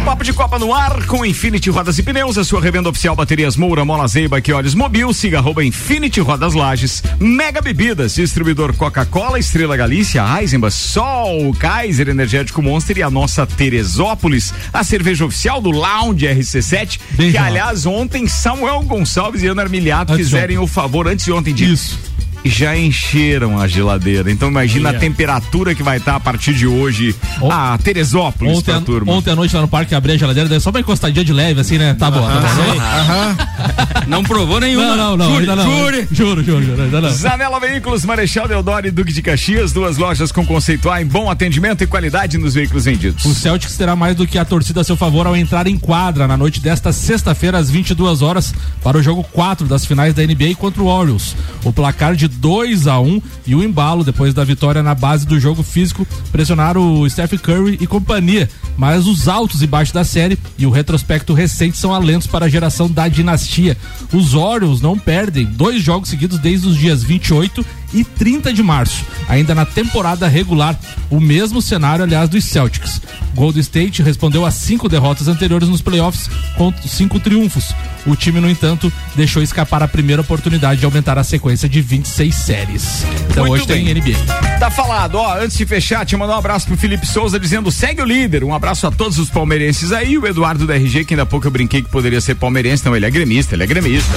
[0.02, 3.56] Papo de Copa no ar com Infinity Rodas e Pneus, a sua revenda oficial Baterias
[3.56, 9.38] Moura, Mola Zeiba, que olhos mobil, siga arroba Infinity Rodas Lages, Mega Bebidas, distribuidor Coca-Cola,
[9.38, 15.70] Estrela Galícia, Eisenbach, Sol, Kaiser Energético Monster e a nossa Teresópolis, a cerveja oficial do
[15.70, 21.24] Lounge RC7, Bem que aliás ontem Samuel Gonçalves e Ana Armiliato fizerem o favor antes
[21.24, 22.13] de ontem de Isso
[22.44, 24.30] já encheram a geladeira.
[24.30, 24.98] Então imagina yeah.
[24.98, 27.14] a temperatura que vai estar tá a partir de hoje.
[27.40, 27.50] O...
[27.50, 29.12] Ah, Teresópolis ontem, pra turma.
[29.12, 31.78] Ontem à noite lá no parque abri a geladeira, só pra encostadinha de leve, assim,
[31.78, 31.94] né?
[31.94, 32.26] Tá bom.
[32.26, 34.04] Tá bom.
[34.06, 34.96] Não provou nenhuma.
[34.96, 35.30] Não, não, não.
[35.30, 35.64] Jure, não.
[35.64, 36.08] Jure.
[36.10, 36.82] Juro, juro, juro.
[36.82, 37.10] Ainda não.
[37.10, 41.30] Zanela Veículos, Marechal Deodoro e Duque de Caxias, duas lojas com conceito A em bom
[41.30, 43.24] atendimento e qualidade nos veículos vendidos.
[43.24, 46.28] O Celtics terá mais do que a torcida a seu favor ao entrar em quadra
[46.28, 50.54] na noite desta sexta-feira às 22 horas para o jogo 4 das finais da NBA
[50.58, 51.34] contra o Orioles.
[51.64, 55.26] O placar de 2 a 1 um, e o embalo depois da vitória na base
[55.26, 58.48] do jogo físico pressionaram o Steph Curry e companhia.
[58.76, 62.48] Mas os altos e baixos da série e o retrospecto recente são alentos para a
[62.48, 63.76] geração da dinastia.
[64.12, 69.04] Os Orioles não perdem dois jogos seguidos desde os dias 28 e 30 de março,
[69.28, 70.78] ainda na temporada regular.
[71.08, 73.00] O mesmo cenário, aliás, dos Celtics.
[73.34, 77.74] Golden State respondeu a cinco derrotas anteriores nos playoffs com cinco triunfos.
[78.06, 82.34] O time, no entanto, deixou escapar a primeira oportunidade de aumentar a sequência de 26
[82.34, 83.04] séries.
[83.30, 83.84] Então Muito hoje bem.
[83.84, 84.58] tem NBA.
[84.58, 88.02] Tá falado, ó, antes de fechar, te mandar um abraço pro Felipe Souza dizendo segue
[88.02, 88.44] o líder.
[88.44, 91.46] Um abraço a todos os palmeirenses aí, o Eduardo da RG, que ainda há pouco
[91.46, 94.12] eu brinquei que poderia ser palmeirense, não, ele é gremista, ele é gremista.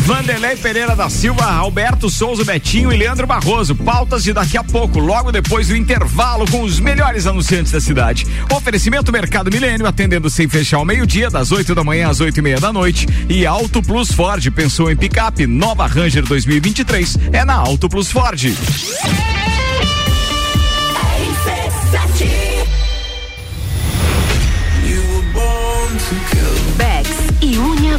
[0.00, 3.74] Vanderlei Pereira da Silva, Alberto Souza, Betinho e Leandro Barroso.
[3.74, 8.26] Pautas de daqui a pouco, logo depois do intervalo com os melhores anunciantes da cidade.
[8.50, 12.42] Oferecimento Mercado Milênio, atendendo sem fechar ao meio-dia, das 8 da manhã às 8 e
[12.42, 13.06] meia da noite.
[13.28, 18.40] E Auto Plus Ford, pensou em picape, nova Ranger 2023, é na Auto Plus Ford.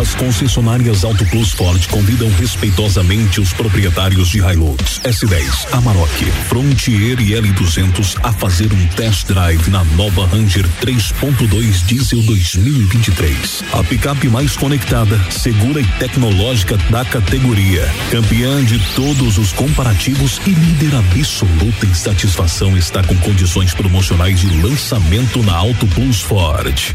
[0.00, 7.32] As concessionárias Auto Plus Ford convidam respeitosamente os proprietários de Hilux, S10, Amarok, Frontier e
[7.32, 13.64] L200 a fazer um test drive na nova Ranger 3.2 Diesel 2023.
[13.72, 17.88] A picape mais conectada, segura e tecnológica da categoria.
[18.10, 24.60] Campeã de todos os comparativos e líder absoluta em satisfação está com condições promocionais de
[24.60, 26.94] lançamento na Auto Plus Ford.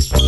[0.00, 0.27] Thank you.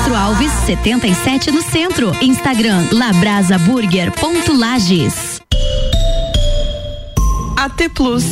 [0.00, 2.10] Castro Alves, 77 no centro.
[2.22, 5.42] Instagram labrasaburger.lages.
[7.54, 8.24] AT Plus.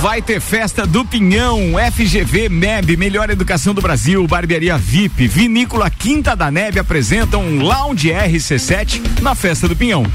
[0.00, 6.36] Vai ter festa do Pinhão, FGV MEB, Melhor Educação do Brasil, Barbearia VIP, Vinícola Quinta
[6.36, 10.06] da Neve apresentam um Lounge RC7 na festa do Pinhão.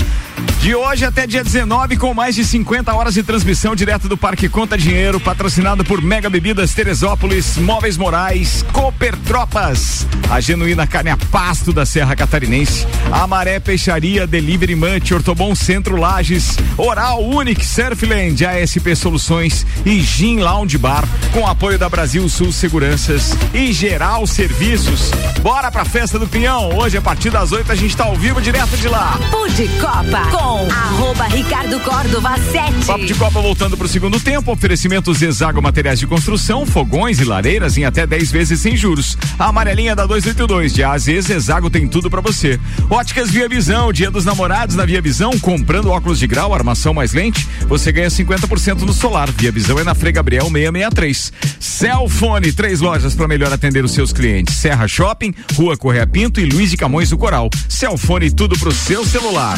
[0.61, 4.49] De hoje até dia 19, com mais de 50 horas de transmissão direto do Parque
[4.49, 11.17] Conta Dinheiro, patrocinado por Mega Bebidas Teresópolis, Móveis Morais, Cooper Tropas, a genuína carne a
[11.17, 18.95] pasto da Serra Catarinense, Amaré Peixaria, Delivery Munch, Ortobon Centro Lages, Oral Unique Surfland, ASP
[18.95, 25.09] Soluções e Gin Lounge Bar, com apoio da Brasil Sul Seguranças e Geral Serviços.
[25.41, 28.41] Bora pra festa do Pinhão, hoje a partir das 8 a gente tá ao vivo
[28.41, 29.17] direto de lá.
[29.31, 32.85] Pude Copa com arroba Ricardo Córdova 7.
[32.85, 34.51] Papo de Copa voltando pro segundo tempo.
[34.51, 39.17] Oferecimento Zezago Materiais de Construção, fogões e lareiras em até 10 vezes sem juros.
[39.37, 42.59] A amarelinha da 282 de AZ Zezago tem tudo pra você.
[42.89, 47.13] Óticas Via Visão, dia dos namorados na Via Visão, comprando óculos de grau, armação mais
[47.13, 49.29] lente, você ganha 50% no solar.
[49.31, 51.33] Via Visão é na Frei Gabriel 663.
[51.59, 54.55] Celfone, três lojas para melhor atender os seus clientes.
[54.55, 57.49] Serra Shopping, Rua Correia Pinto e Luiz de Camões do Coral.
[57.67, 59.57] Celfone, tudo pro seu celular.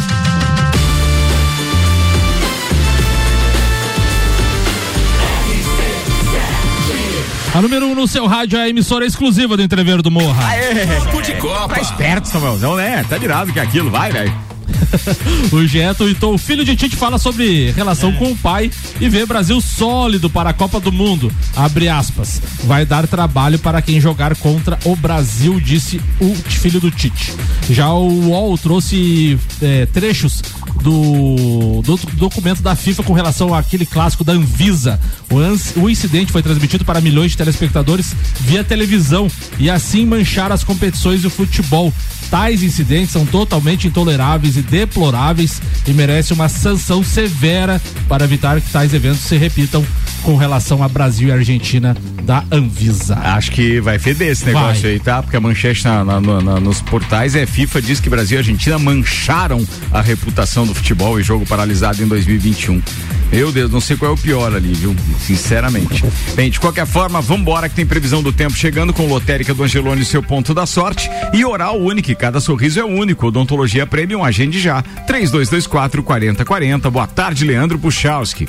[7.53, 10.47] A número 1 um no seu rádio é a emissora exclusiva do Entreveiro do Morra.
[10.47, 10.85] Aê!
[11.21, 11.75] de Copa.
[11.75, 13.03] Tá esperto, Samuelzão, né?
[13.09, 14.33] Tá virado que é aquilo, vai, velho.
[15.51, 19.25] o Geto então o filho de Tite fala sobre relação com o pai e vê
[19.25, 21.31] Brasil sólido para a Copa do Mundo.
[21.55, 22.41] Abre aspas.
[22.63, 27.33] Vai dar trabalho para quem jogar contra o Brasil, disse o filho do Tite.
[27.69, 30.41] Já o UOL trouxe é, trechos
[30.81, 34.99] do, do, documento da FIFA com relação àquele clássico da Anvisa.
[35.29, 40.51] O, ans, o incidente foi transmitido para milhões de telespectadores via televisão e assim manchar
[40.51, 41.93] as competições do futebol.
[42.29, 48.71] Tais incidentes são totalmente intoleráveis e deploráveis e merecem uma sanção severa para evitar que
[48.71, 49.85] tais eventos se repitam
[50.23, 53.15] com relação a Brasil e Argentina da Anvisa.
[53.17, 54.91] Acho que vai feder esse negócio vai.
[54.91, 55.21] aí, tá?
[55.21, 58.77] Porque a manchete na, na, na, nos portais é FIFA diz que Brasil e Argentina
[58.79, 62.81] mancharam a reputação do futebol e jogo paralisado em 2021.
[63.31, 64.93] Meu Deus, não sei qual é o pior ali, viu?
[65.19, 66.03] Sinceramente.
[66.35, 70.03] Bem, de qualquer forma, vambora que tem previsão do tempo chegando com lotérica do Angelone
[70.03, 73.27] seu ponto da sorte e oral único, cada sorriso é único.
[73.27, 74.81] Odontologia Premium, agende já.
[74.81, 76.89] 3224 4040.
[76.89, 78.47] Boa tarde, Leandro Puchalski.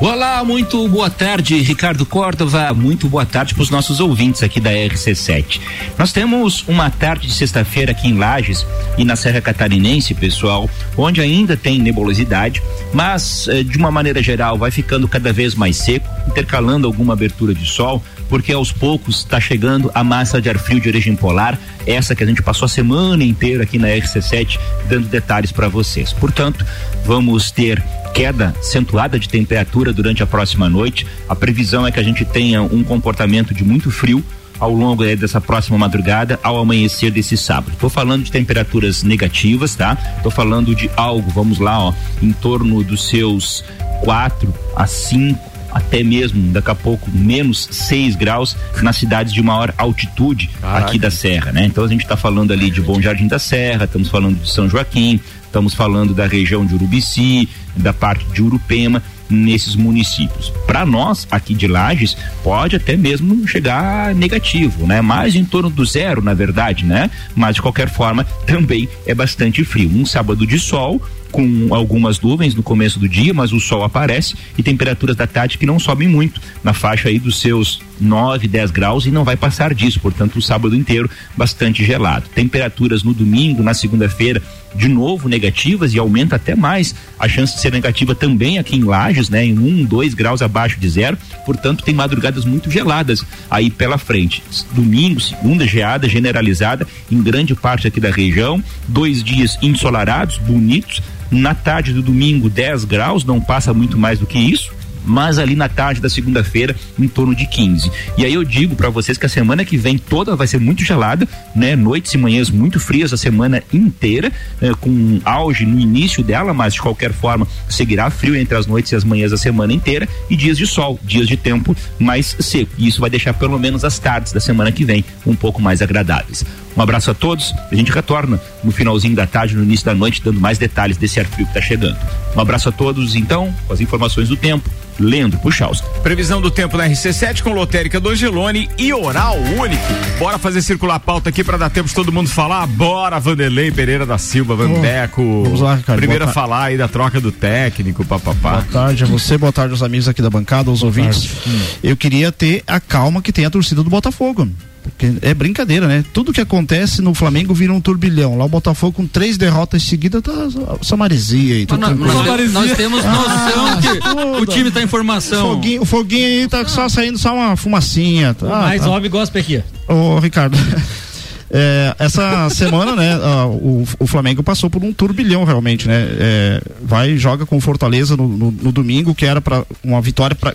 [0.00, 2.72] Olá, muito boa tarde, Ricardo Córdova.
[2.72, 5.60] Muito boa tarde para os nossos ouvintes aqui da RC7.
[5.98, 11.20] Nós temos uma tarde de sexta-feira aqui em Lages e na Serra Catarinense, pessoal, onde
[11.20, 12.62] ainda tem nebulosidade,
[12.94, 17.54] mas eh, de uma maneira geral vai ficando cada vez mais seco, intercalando alguma abertura
[17.54, 21.58] de sol, porque aos poucos está chegando a massa de ar frio de origem polar,
[21.84, 26.12] essa que a gente passou a semana inteira aqui na RC7 dando detalhes para vocês.
[26.12, 26.64] Portanto,
[27.04, 27.82] vamos ter
[28.14, 31.06] queda acentuada de temperatura durante a próxima noite.
[31.28, 34.24] A previsão é que a gente tenha um comportamento de muito frio
[34.60, 37.72] ao longo dessa próxima madrugada ao amanhecer desse sábado.
[37.72, 39.96] Estou falando de temperaturas negativas, tá?
[40.18, 43.64] Estou falando de algo, vamos lá, ó, em torno dos seus
[44.04, 49.72] 4 a 5 até mesmo daqui a pouco menos 6 graus nas cidades de maior
[49.76, 50.86] altitude Caraca.
[50.86, 51.66] aqui da Serra, né?
[51.66, 54.68] Então a gente está falando ali de Bom Jardim da Serra, estamos falando de São
[54.68, 60.52] Joaquim, estamos falando da região de Urubici, da parte de Urupema, nesses municípios.
[60.66, 65.00] Para nós aqui de Lages pode até mesmo chegar negativo, né?
[65.00, 67.10] Mais em torno do zero, na verdade, né?
[67.34, 69.90] Mas de qualquer forma também é bastante frio.
[69.94, 74.34] Um sábado de sol com algumas nuvens no começo do dia, mas o sol aparece
[74.56, 78.70] e temperaturas da tarde que não sobem muito, na faixa aí dos seus 9, 10
[78.70, 82.28] graus e não vai passar disso, portanto, o sábado inteiro bastante gelado.
[82.34, 84.42] Temperaturas no domingo, na segunda-feira,
[84.74, 88.84] de novo negativas e aumenta até mais a chance de ser negativa também aqui em
[88.84, 93.70] Lages, né, em 1, 2 graus abaixo de zero, portanto, tem madrugadas muito geladas aí
[93.70, 94.42] pela frente.
[94.72, 101.54] Domingo, segunda geada generalizada em grande parte aqui da região, dois dias ensolarados, bonitos, na
[101.54, 105.68] tarde do domingo 10 graus, não passa muito mais do que isso mas ali na
[105.68, 107.90] tarde da segunda-feira em torno de 15.
[108.16, 110.84] E aí eu digo para vocês que a semana que vem toda vai ser muito
[110.84, 111.76] gelada, né?
[111.76, 116.74] Noites e manhãs muito frias a semana inteira, eh, com auge no início dela, mas
[116.74, 120.36] de qualquer forma seguirá frio entre as noites e as manhãs da semana inteira e
[120.36, 122.72] dias de sol, dias de tempo mais seco.
[122.78, 125.82] E isso vai deixar pelo menos as tardes da semana que vem um pouco mais
[125.82, 126.44] agradáveis.
[126.76, 127.52] Um abraço a todos.
[127.70, 131.18] A gente retorna no finalzinho da tarde, no início da noite, dando mais detalhes desse
[131.20, 131.96] ar frio que está chegando.
[132.36, 134.70] Um abraço a todos, então, com as informações do tempo.
[135.00, 135.86] Leandro Puchalski.
[136.02, 139.82] Previsão do tempo na RC7 com lotérica do Angelone e oral único.
[140.18, 142.66] Bora fazer circular a pauta aqui para dar tempo de todo mundo falar.
[142.66, 145.22] Bora, Vanderlei Pereira da Silva, Vandeco.
[145.22, 145.98] Oh, vamos lá, Ricardo.
[145.98, 148.52] Primeiro a falar aí da troca do técnico, papapá.
[148.52, 151.30] Boa tarde a você, boa tarde aos amigos aqui da bancada, aos boa ouvintes.
[151.46, 151.60] Hum.
[151.82, 154.48] Eu queria ter a calma que tem a torcida do Botafogo.
[154.82, 156.04] Porque é brincadeira, né?
[156.12, 158.36] Tudo que acontece no Flamengo vira um turbilhão.
[158.36, 160.32] Lá o Botafogo com três derrotas seguidas tá
[160.80, 161.66] essa maresia aí.
[161.68, 165.50] Mas, nós, nós, temos noção ah, que o time tá em formação.
[165.50, 168.34] O foguinho, o foguinho aí tá só saindo só uma fumacinha.
[168.34, 168.90] Tá, o mais tá.
[168.90, 169.62] óbvio gospel aqui.
[169.88, 170.56] Ô, Ricardo.
[171.52, 173.16] É, essa semana, né,
[173.46, 176.06] o, o, Flamengo passou por um turbilhão realmente, né?
[176.12, 180.36] É, vai joga com o Fortaleza no, no, no domingo, que era para uma vitória
[180.36, 180.54] para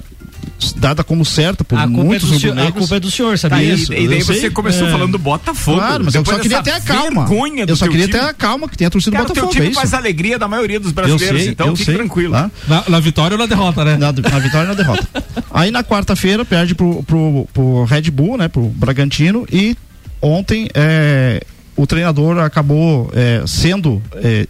[0.76, 3.58] dada como certa por a muitos é senhor, A culpa é do senhor, sabia?
[3.58, 3.93] Tá isso.
[3.93, 4.91] E, daí você começou é.
[4.91, 5.78] falando do Botafogo.
[5.78, 7.28] Claro, mas eu só queria ter a calma.
[7.68, 9.51] Eu só queria ter a calma que tem a torcida Cara, do Botafogo.
[9.51, 12.34] O teu time é faz alegria da maioria dos brasileiros, sei, então fique sei, tranquilo.
[12.34, 12.51] Tá?
[12.68, 13.97] Na, na, vitória ou na derrota, né?
[13.97, 15.08] Na, na vitória ou na derrota.
[15.51, 18.47] Aí na quarta-feira perde pro, pro, pro Red Bull, né?
[18.47, 19.76] Pro Bragantino e
[20.22, 21.43] ontem é,
[21.76, 24.47] o treinador acabou é, sendo é,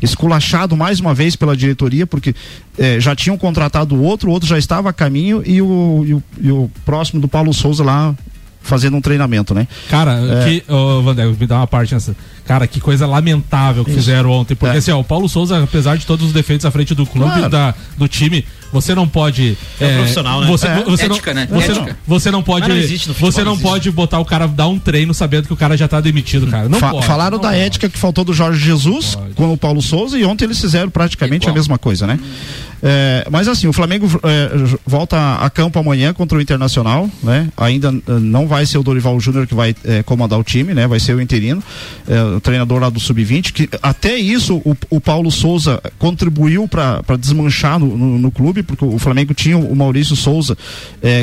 [0.00, 2.34] esculachado mais uma vez pela diretoria, porque
[2.78, 6.52] é, já tinham contratado outro, outro já estava a caminho e o, e o, e
[6.52, 8.14] o próximo do Paulo Souza lá
[8.64, 9.68] fazendo um treinamento, né?
[9.88, 10.44] Cara, é...
[10.44, 12.16] que, oh, Vander, me dá uma parte nessa.
[12.44, 14.00] Cara, que coisa lamentável que Isso.
[14.00, 14.54] fizeram ontem.
[14.54, 14.78] Porque é.
[14.78, 17.48] assim, ó, o Paulo Souza, apesar de todos os defeitos à frente do clube, claro.
[17.48, 19.56] da, do time, você não pode.
[19.80, 20.46] É, é profissional, né?
[20.48, 20.82] Você, é.
[20.82, 21.48] você Ética, não, né?
[21.50, 21.86] Você, Ética.
[21.86, 22.68] Não, você não pode.
[22.68, 25.76] Não futebol, você não pode botar o cara dar um treino sabendo que o cara
[25.76, 26.68] já tá demitido, cara.
[26.68, 27.60] Não Fa pode, Falaram não da pode.
[27.60, 31.44] ética que faltou do Jorge Jesus com o Paulo Souza e ontem eles fizeram praticamente
[31.44, 31.54] Igual.
[31.54, 32.18] a mesma coisa, né?
[32.82, 34.50] É, mas assim, o Flamengo é,
[34.86, 37.48] volta a campo amanhã contra o Internacional, né?
[37.56, 40.86] Ainda eh, não vai ser o Dorival Júnior que vai é, comandar o time, né?
[40.86, 41.62] Vai ser o interino,
[42.06, 47.02] é, o treinador lá do Sub-20, que até isso o, o Paulo Souza contribuiu para
[47.18, 50.56] desmanchar no, no, no, clube, porque o Flamengo tinha o Maurício Souza,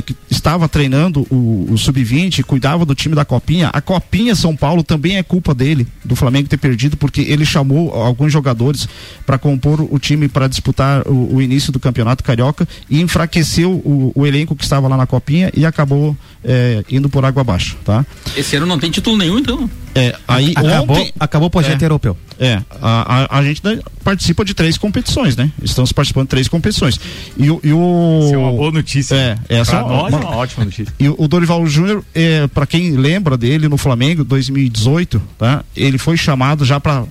[0.05, 3.69] que estava treinando o, o Sub-20, cuidava do time da Copinha.
[3.73, 7.93] A Copinha São Paulo também é culpa dele, do Flamengo ter perdido, porque ele chamou
[7.93, 8.87] alguns jogadores
[9.25, 14.11] para compor o time para disputar o, o início do campeonato carioca e enfraqueceu o,
[14.15, 18.05] o elenco que estava lá na copinha e acabou é, indo por água abaixo, tá?
[18.35, 19.69] Esse ano não tem título nenhum, então.
[19.93, 22.17] É, aí acabou, ontem, acabou o projeto é, europeu.
[22.39, 23.61] É, a, a, a, gente
[24.03, 25.51] participa de três competições, né?
[25.61, 26.99] Estamos participando de três competições.
[27.37, 29.15] E, o, e o Isso é uma boa notícia.
[29.15, 30.93] É, essa pra é nós uma, é uma ótima notícia.
[30.97, 35.63] E o, o Dorival Júnior, é, para quem lembra dele no Flamengo 2018, tá?
[35.75, 37.03] Ele foi chamado já para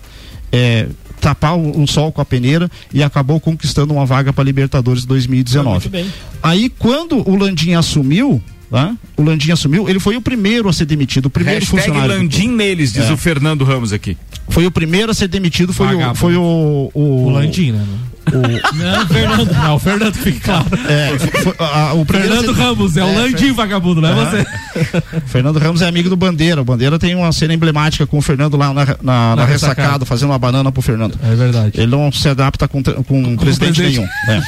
[0.51, 0.89] é,
[1.21, 5.91] tapar o, o, sol com a peneira e acabou conquistando uma vaga para Libertadores 2019.
[6.43, 8.95] Aí quando o Landim assumiu, Tá?
[9.17, 12.15] O Landim assumiu, ele foi o primeiro a ser demitido, o primeiro Hashtag funcionário.
[12.15, 13.13] Landim neles, diz é.
[13.13, 14.17] o Fernando Ramos aqui.
[14.49, 17.85] Foi o primeiro a ser demitido, foi o, foi o, o, o Landim, né?
[18.29, 18.77] O...
[18.77, 19.53] Não, Fernando.
[19.53, 20.67] Não, o Fernando fica claro.
[20.89, 22.53] É, foi, a, o Fernando.
[22.53, 24.47] Ramos, é, é o Landim vagabundo, não é, você?
[25.27, 26.61] Fernando Ramos é amigo do Bandeira.
[26.61, 30.05] O Bandeira tem uma cena emblemática com o Fernando lá na, na, na, na ressacada,
[30.05, 31.19] fazendo uma banana pro Fernando.
[31.23, 31.81] É verdade.
[31.81, 34.09] Ele não se adapta com, com, com presidente, presidente, nenhum.
[34.29, 34.43] É.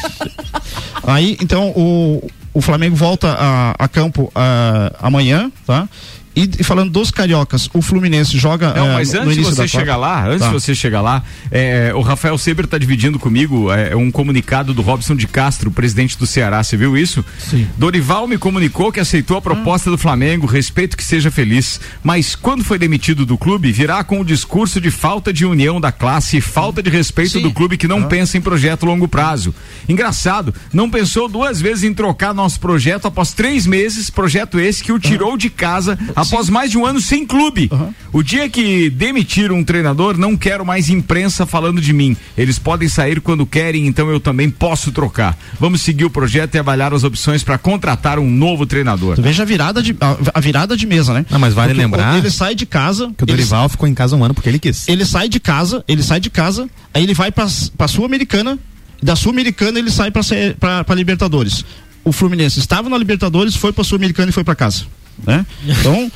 [1.04, 5.88] Aí, então, o, o Flamengo volta a, a campo a, amanhã, tá?
[6.34, 8.72] E, e, falando dos cariocas, o Fluminense joga.
[8.72, 10.48] Não, é, mas antes de você chegar lá, antes tá.
[10.48, 14.80] de você chegar lá, é, o Rafael Seber está dividindo comigo é, um comunicado do
[14.80, 16.62] Robson de Castro, presidente do Ceará.
[16.62, 17.24] Você viu isso?
[17.38, 17.66] Sim.
[17.76, 19.92] Dorival me comunicou que aceitou a proposta ah.
[19.92, 21.80] do Flamengo, respeito que seja feliz.
[22.02, 25.92] Mas quando foi demitido do clube, virá com o discurso de falta de união da
[25.92, 27.42] classe e falta de respeito Sim.
[27.42, 28.06] do clube que não ah.
[28.06, 29.54] pensa em projeto longo prazo.
[29.86, 34.92] Engraçado, não pensou duas vezes em trocar nosso projeto após três meses, projeto esse que
[34.92, 37.70] o tirou de casa Após mais de um ano sem clube.
[38.12, 42.16] O dia que demitir um treinador, não quero mais imprensa falando de mim.
[42.36, 45.36] Eles podem sair quando querem, então eu também posso trocar.
[45.58, 49.16] Vamos seguir o projeto e avaliar as opções para contratar um novo treinador.
[49.16, 51.24] Tu veja a virada de, a, a virada de mesa, né?
[51.30, 53.12] Não, mas vale Porque lembrar Ele sai de casa.
[53.16, 54.88] que o Dorival ficou em casa um ano porque ele quis.
[54.88, 57.46] ele sai de casa, ele sai de casa, aí ele vai pra,
[57.76, 58.58] pra Sul-Americana,
[59.02, 61.64] da Sul-Americana ele sai pra Libertadores.
[62.04, 64.84] O Fluminense estava na Libertadores, foi pra Sul-Americana e foi pra casa,
[65.26, 65.44] né?
[65.66, 66.10] Então...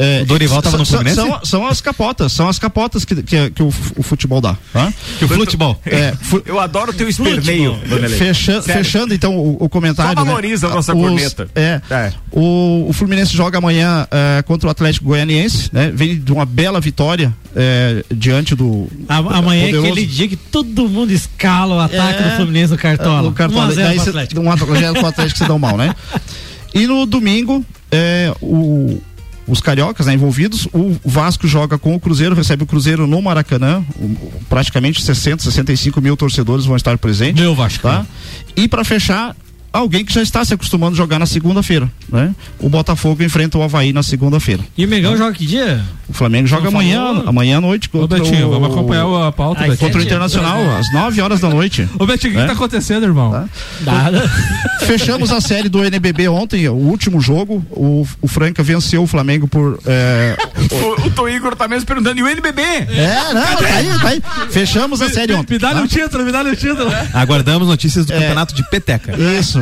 [0.00, 1.16] é, O Dorival tava são- no Fluminense?
[1.16, 4.92] São, são as capotas, são as capotas que, que, que o, o futebol dá, tá?
[5.18, 5.80] Que o futebol.
[5.84, 7.76] É, fu- Eu adoro o teu esperneio.
[8.16, 10.12] Fecha- fechando então o, o comentário.
[10.16, 10.30] Só né?
[10.30, 11.48] valoriza a nossa Os- corneta.
[11.54, 11.80] É.
[11.90, 12.12] É.
[12.30, 15.90] O, o Fluminense joga amanhã eh, contra o Atlético Goianiense, né?
[15.92, 18.86] Vem de uma bela vitória eh, diante do.
[19.08, 22.28] A- Amanhã é poderoso- aquele dia que todo mundo escala o ataque É.
[22.30, 23.28] do Fluminense no Cartola.
[23.28, 23.64] O Cartola.
[23.64, 24.40] 1 a 0 Daí pro cê- Atlético.
[24.42, 25.92] um Atlético com o Atlético se dão mal, né?
[26.72, 29.00] E no domingo, é, o,
[29.46, 33.84] os cariocas né, envolvidos, o Vasco joga com o Cruzeiro, recebe o Cruzeiro no Maracanã.
[34.48, 37.42] praticamente 60, 65 mil torcedores vão estar presentes.
[37.42, 37.82] Meu Vasco.
[37.82, 38.06] Tá?
[38.54, 39.34] E para fechar,
[39.72, 42.34] alguém que já está se acostumando a jogar na segunda-feira, né?
[42.58, 44.62] O Botafogo enfrenta o Havaí na segunda-feira.
[44.76, 45.80] E o Mengão joga que dia?
[46.08, 47.28] O Flamengo joga Não amanhã, falou?
[47.28, 50.58] amanhã à noite Ô, contra Betinho, o, vamos acompanhar a pauta, Ai, contra o Internacional
[50.58, 51.86] anos, às 9 horas da noite.
[51.98, 52.42] Ô, Betinho, o que, É?
[52.42, 53.30] que tá acontecendo, irmão?
[53.30, 53.48] Tá?
[53.82, 54.30] Nada.
[54.86, 57.62] Fechamos a série do NBB ontem, o último jogo.
[57.70, 59.78] O, o Franca venceu o Flamengo por.
[59.86, 60.36] É,
[60.70, 62.62] O, o Tô Igor tá mesmo perguntando, e o NBB?
[62.62, 64.22] é não, tá aí, tá aí.
[64.50, 65.54] Fechamos a série ontem.
[65.54, 65.82] Me dá tá?
[65.82, 66.90] o título, me dá o título.
[67.12, 68.14] Aguardamos notícias É.
[68.14, 69.14] do campeonato de peteca.
[69.38, 69.57] Isso.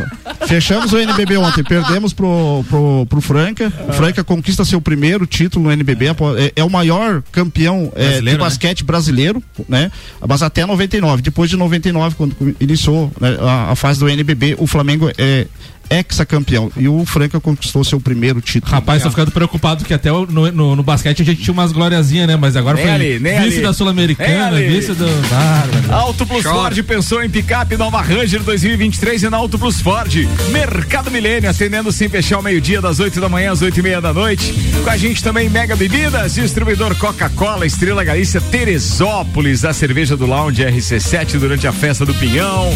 [0.46, 1.64] Fechamos o NBB ontem.
[1.64, 3.72] Perdemos pro, pro, pro Franca.
[3.88, 6.06] O Franca conquista seu primeiro título no NBB.
[6.06, 8.36] É, é o maior campeão é, de né?
[8.36, 9.90] basquete brasileiro, né?
[10.26, 11.22] Mas até 99.
[11.22, 15.46] Depois de 99, quando iniciou né, a, a fase do NBB, o Flamengo é
[15.90, 16.70] ex-campeão.
[16.76, 18.72] E o Franca conquistou seu primeiro título.
[18.72, 21.72] Rapaz, tô ficando preocupado que até o- no, no, no basquete a gente tinha umas
[21.72, 22.36] gloriazinhas, né?
[22.36, 23.62] Mas agora Nem foi ali, nem vice ali.
[23.62, 25.06] da Sul-Americana, vice do.
[25.28, 25.92] Bárbaro.
[25.94, 30.12] Auto Plus Ford pensou em picape nova Ranger 2023 e na Auto Plus Ford.
[30.50, 34.00] Mercado Milênio atendendo sem fechar ao meio-dia, das 8 da manhã às 8 e meia
[34.00, 34.54] da noite.
[34.82, 40.62] Com a gente também Mega Bebidas, distribuidor Coca-Cola, Estrela Galícia, Teresópolis, a cerveja do Lounge
[40.62, 42.70] RC7 durante a festa do Pinhão.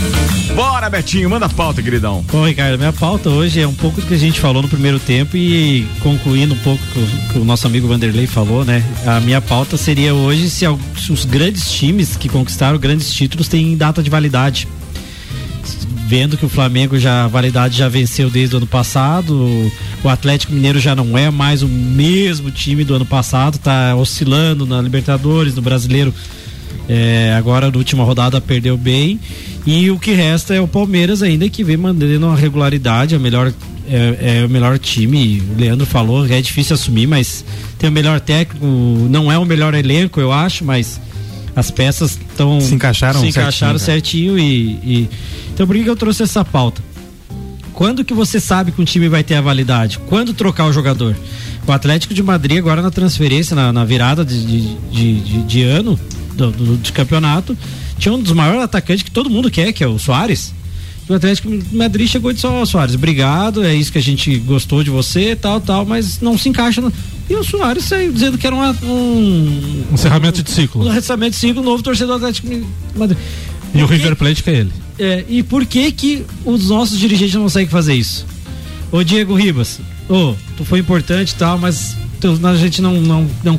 [0.55, 2.25] Bora, Betinho, manda a pauta, queridão.
[2.31, 5.01] Bom, Ricardo, minha pauta hoje é um pouco do que a gente falou no primeiro
[5.01, 8.85] tempo e concluindo um pouco o, que o nosso amigo Vanderlei falou, né?
[9.07, 10.67] A minha pauta seria hoje se,
[10.99, 14.69] se os grandes times que conquistaram grandes títulos têm data de validade.
[16.07, 19.73] Vendo que o Flamengo já a validade já venceu desde o ano passado,
[20.05, 24.67] o Atlético Mineiro já não é mais o mesmo time do ano passado, tá oscilando
[24.67, 26.13] na Libertadores, no Brasileiro
[26.89, 29.19] é, agora na última rodada perdeu bem.
[29.67, 33.53] E o que resta é o Palmeiras ainda que vem mantendo uma regularidade, a melhor,
[33.89, 35.43] é, é o melhor time.
[35.57, 37.45] O Leandro falou, é difícil assumir, mas
[37.79, 38.65] tem o melhor técnico,
[39.11, 41.01] não é o melhor elenco, eu acho, mas
[41.55, 44.71] as peças estão Se encaixaram se encaixaram certinho, certinho, e,
[45.03, 45.09] e-
[45.53, 46.83] então por que, que eu trouxe essa pauta?
[47.75, 49.99] Quando que você sabe que um time vai ter a validade?
[50.07, 51.17] Quando trocar o jogador?
[51.67, 55.63] O Atlético de Madrid agora na transferência, na, na virada de, de, de, de- de
[55.63, 55.99] ano
[56.51, 57.57] do, do- campeonato,
[57.99, 60.53] tinha um dos maiores atacantes que todo mundo quer, que é o Soares.
[61.09, 64.85] O Atlético Madrid chegou e disse, ó, Soares, obrigado, é isso que a gente gostou
[64.85, 66.81] de você, tal, tal, mas não se encaixa.
[66.81, 66.93] No...
[67.29, 69.85] E o Soares saiu dizendo que era uma- um.
[69.93, 70.87] Encerramento de ciclo.
[70.87, 72.65] Um encerramento de ciclo, novo torcedor do Atlético
[72.97, 73.19] Madrid.
[73.75, 74.73] E o que- River Plate que é ele.
[75.01, 78.25] é, e por que que os nossos dirigentes não conseguem fazer isso?
[78.93, 83.29] Ô Diego Ribas, ô, tu foi importante e tal, mas tu- a gente não, não,
[83.45, 83.59] não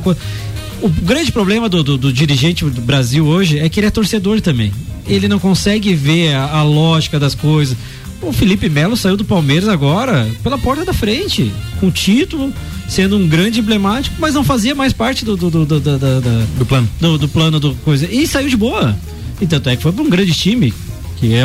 [0.82, 4.40] o grande problema do, do, do dirigente do Brasil hoje é que ele é torcedor
[4.40, 4.72] também.
[5.06, 7.76] Ele não consegue ver a, a lógica das coisas.
[8.20, 12.52] O Felipe Melo saiu do Palmeiras agora pela porta da frente, com título,
[12.88, 15.98] sendo um grande emblemático, mas não fazia mais parte do, do, do, do, do,
[16.58, 16.88] do- plano.
[17.00, 18.06] do, do plano do coisa.
[18.06, 18.96] E saiu de boa.
[19.40, 20.72] E tanto é que foi para um grande time,
[21.18, 21.42] que é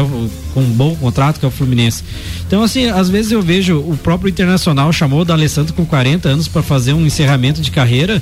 [0.53, 2.03] com um bom contrato, que é o Fluminense.
[2.45, 6.47] Então, assim, às vezes eu vejo o próprio Internacional chamou o D'Alessandro com 40 anos
[6.47, 8.21] para fazer um encerramento de carreira.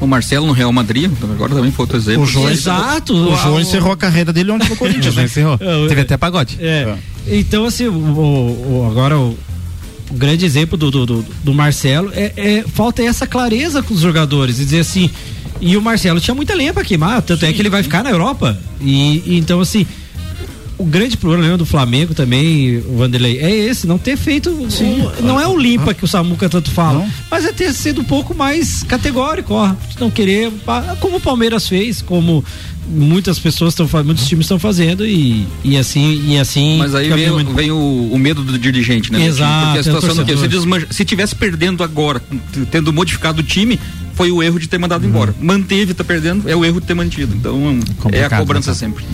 [0.00, 2.22] O Marcelo no Real Madrid, agora também foi outro exemplo.
[2.22, 3.14] O João, Exato.
[3.14, 5.24] O João O- encerrou a carreira dele ontem no Corinthians, né?
[5.24, 5.58] encerrou.
[5.60, 6.56] É, Teve até pagode.
[6.60, 6.94] É.
[7.26, 9.36] Então, assim, o, o- agora o,
[10.12, 14.58] grande exemplo do, do, do- do Marcelo é, é- falta essa clareza com os jogadores
[14.60, 15.10] e dizer assim.
[15.60, 18.10] E o Marcelo tinha muita lenha pra queimar, tanto é que ele vai ficar na
[18.10, 18.56] Europa.
[18.80, 19.84] E, e então, assim,
[20.78, 24.50] o grande problema do Flamengo também, o Vanderlei, é esse, não ter feito.
[24.50, 28.04] o- não é o limpa que o Samuca tanto fala, mas é ter sido um
[28.04, 29.74] pouco mais categórico, ó.
[29.98, 30.50] Não querer,
[31.00, 32.44] como o Palmeiras fez, como
[32.90, 36.78] muitas pessoas estão fazendo, muitos times estão fazendo e, e assim, e assim.
[36.78, 39.26] Mas aí vem, o- muito- vem o, o medo do dirigente, né?
[39.26, 40.38] Exato, Porque a é situação do.
[40.38, 42.22] Se, desmanja- se tivesse perdendo agora,
[42.70, 43.78] tendo modificado o time,
[44.14, 45.34] foi o erro de ter mandado embora.
[45.40, 47.34] Manteve, tá perdendo, é o erro de ter mantido.
[47.36, 47.78] Então,
[48.12, 49.04] é a cobrança sempre.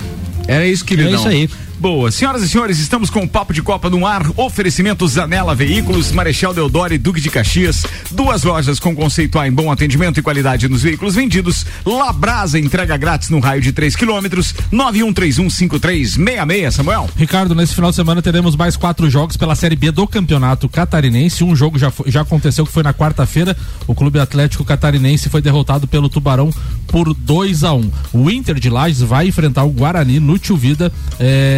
[0.47, 1.13] Era isso, queridão.
[1.13, 1.51] É isso aí.
[1.79, 2.11] Boa.
[2.11, 4.23] Senhoras e senhores, estamos com o Papo de Copa no ar.
[4.39, 7.83] Oferecimento Zanela Veículos, Marechal Deodoro e Duque de Caxias.
[8.11, 11.67] Duas lojas com conceito A em bom atendimento e qualidade nos veículos vendidos.
[11.85, 14.55] Labrasa entrega grátis no raio de 3 quilômetros.
[14.73, 17.11] 91315366, Samuel.
[17.17, 21.45] Ricardo, nesse final de semana teremos mais quatro jogos pela Série B do Campeonato Catarinense.
[21.45, 23.55] Um jogo já, foi- já aconteceu que foi na quarta-feira.
[23.87, 26.51] O Clube Atlético Catarinense foi derrotado pelo Tubarão
[26.87, 30.91] por 2 a 1 O Inter de Lages vai enfrentar o Guarani no Tio Vida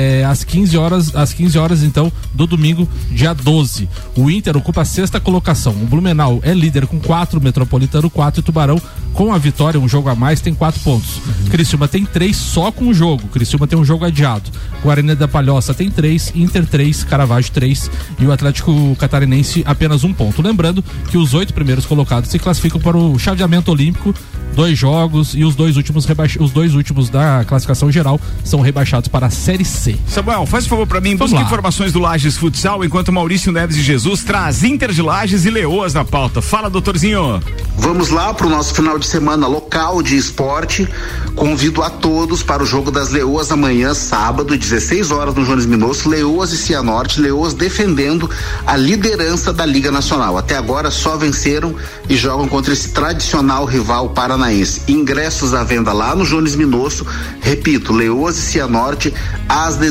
[0.07, 3.89] eh, às 15 horas, às 15 horas então do domingo, dia 12.
[4.17, 5.73] O Inter ocupa a sexta colocação.
[5.73, 8.81] O Blumenau é líder com 4, Metropolitano 4 e Tubarão
[9.17, 11.23] com a vitória, um jogo a mais, tem quatro pontos.
[11.51, 13.27] Criciúma tem três só com o jogo.
[13.29, 14.51] Criciúma tem um jogo adiado.
[14.83, 20.13] Guarani da Palhoça tem três, Inter três, Caravaggio três e o Atlético Catarinense apenas um
[20.13, 20.43] ponto.
[20.43, 24.15] Lembrando que os oito primeiros colocados se classificam para o chaveamento olímpico,
[24.55, 26.07] dois jogos e os dois últimos
[26.39, 29.96] os dois últimos da classificação geral são rebaixados para a Série C.
[30.09, 31.47] Samuel, faz um favor pra mim, Vamos busca lá.
[31.47, 35.93] informações do Lages Futsal, enquanto Maurício Neves de Jesus traz Inter de Lages e Leoas
[35.95, 36.41] na pauta.
[36.43, 37.43] Fala, doutorzinho.
[37.79, 40.89] Vamos lá para o nosso final de semana local de esporte.
[41.35, 46.09] Convido a todos para o jogo das Leoas amanhã, sábado, 16 horas no Jones Minosso.
[46.09, 47.21] Leoas e Cianorte.
[47.21, 48.29] Leoas defendendo
[48.67, 50.39] a liderança da Liga Nacional.
[50.39, 51.75] Até agora só venceram
[52.09, 54.83] e jogam contra esse tradicional rival paranaense.
[54.89, 57.07] Ingressos à venda lá no Jones Minosso.
[57.41, 59.13] Repito, Leoas e Cianorte
[59.49, 59.86] às 16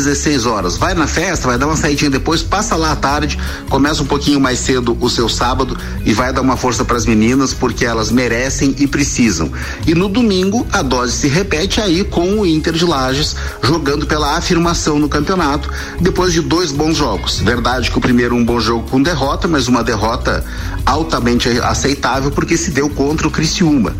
[0.45, 0.75] horas.
[0.77, 3.39] Vai na festa, vai dar uma saidinha depois, passa lá à tarde,
[3.69, 7.05] começa um pouquinho mais cedo o seu sábado e vai dar uma força para as
[7.05, 9.49] meninas porque elas merecem e precisam.
[9.87, 14.35] E no domingo a dose se repete aí com o Inter de Lages jogando pela
[14.37, 15.69] afirmação no campeonato
[15.99, 17.39] depois de dois bons jogos.
[17.39, 20.43] Verdade que o primeiro um bom jogo com derrota, mas uma derrota
[20.85, 23.95] altamente aceitável porque se deu contra o Criciúma.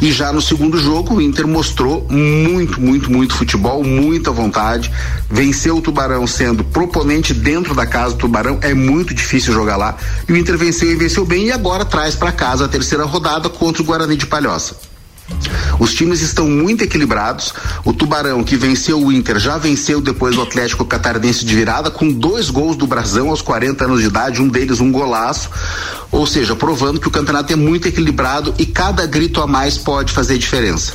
[0.00, 4.90] E já no segundo jogo o Inter mostrou muito, muito, muito futebol, muita vontade.
[5.40, 9.96] Venceu o Tubarão sendo proponente dentro da casa do Tubarão, é muito difícil jogar lá.
[10.28, 13.48] E o Inter venceu e venceu bem e agora traz para casa a terceira rodada
[13.48, 14.76] contra o Guarani de Palhoça.
[15.78, 17.54] Os times estão muito equilibrados.
[17.86, 22.12] O Tubarão, que venceu o Inter, já venceu depois o Atlético Catarinense de virada, com
[22.12, 25.48] dois gols do Brasão aos 40 anos de idade, um deles um golaço.
[26.12, 30.12] Ou seja, provando que o campeonato é muito equilibrado e cada grito a mais pode
[30.12, 30.92] fazer diferença.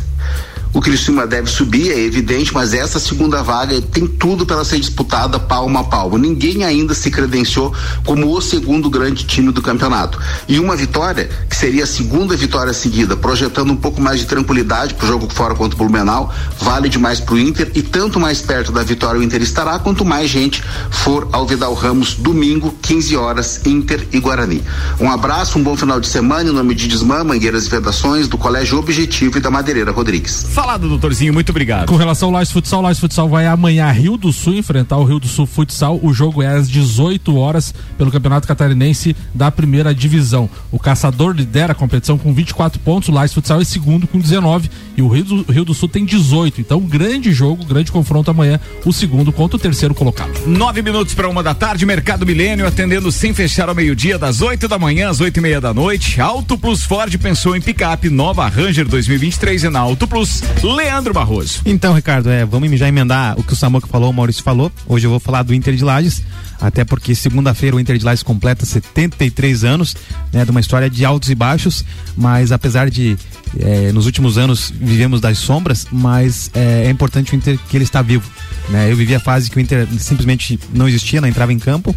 [0.75, 5.39] O Criciúma deve subir, é evidente, mas essa segunda vaga tem tudo para ser disputada
[5.39, 6.17] palmo a palmo.
[6.17, 7.73] Ninguém ainda se credenciou
[8.03, 10.19] como o segundo grande time do campeonato.
[10.49, 14.95] E uma vitória, que seria a segunda vitória seguida, projetando um pouco mais de tranquilidade
[14.95, 18.41] para o jogo fora contra o Blumenau, vale demais para o Inter e tanto mais
[18.41, 20.61] perto da vitória o Inter estará, quanto mais gente
[20.91, 24.61] for ao Vidal Ramos domingo, 15 horas, Inter e Guarani.
[24.99, 28.37] Um abraço, um bom final de semana em nome de Desmã, Mangueiras e Vedações, do
[28.37, 30.45] Colégio Objetivo e da Madeireira Rodrigues.
[30.65, 31.87] Falado, doutorzinho, muito obrigado.
[31.87, 35.03] Com relação ao Lages Futsal, o Lages Futsal vai amanhã Rio do Sul enfrentar o
[35.03, 35.99] Rio do Sul Futsal.
[36.01, 40.49] O jogo é às 18 horas pelo Campeonato Catarinense da primeira divisão.
[40.71, 44.71] O Caçador lidera a competição com 24 pontos, o Lages Futsal é segundo com 19
[44.97, 46.61] e o Rio do, Rio do Sul tem 18.
[46.61, 50.47] Então, grande jogo, grande confronto amanhã, o segundo contra o terceiro colocado.
[50.47, 54.67] Nove minutos para uma da tarde, Mercado Milênio atendendo sem fechar ao meio-dia, das 8
[54.67, 56.19] da manhã às oito e meia da noite.
[56.19, 60.41] Auto Plus Ford pensou em picape, nova Ranger 2023 é na Auto Plus.
[60.63, 61.61] Leandro Barroso.
[61.65, 64.71] Então, Ricardo, é, vamos já emendar o que o Samuca falou, o Maurício falou.
[64.87, 66.23] Hoje eu vou falar do Inter de Lages,
[66.59, 69.95] até porque segunda-feira o Inter de Lages completa 73 anos,
[70.33, 71.85] né, de uma história de altos e baixos,
[72.17, 73.17] mas apesar de
[73.59, 77.83] é, nos últimos anos vivemos das sombras, mas é, é importante o Inter que ele
[77.83, 78.29] está vivo.
[78.69, 78.91] Né?
[78.91, 81.95] Eu vivi a fase que o Inter simplesmente não existia, não entrava em campo.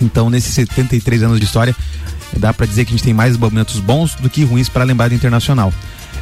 [0.00, 1.74] Então, nesses 73 anos de história,
[2.36, 5.08] dá para dizer que a gente tem mais momentos bons do que ruins para lembrar
[5.08, 5.72] do Internacional.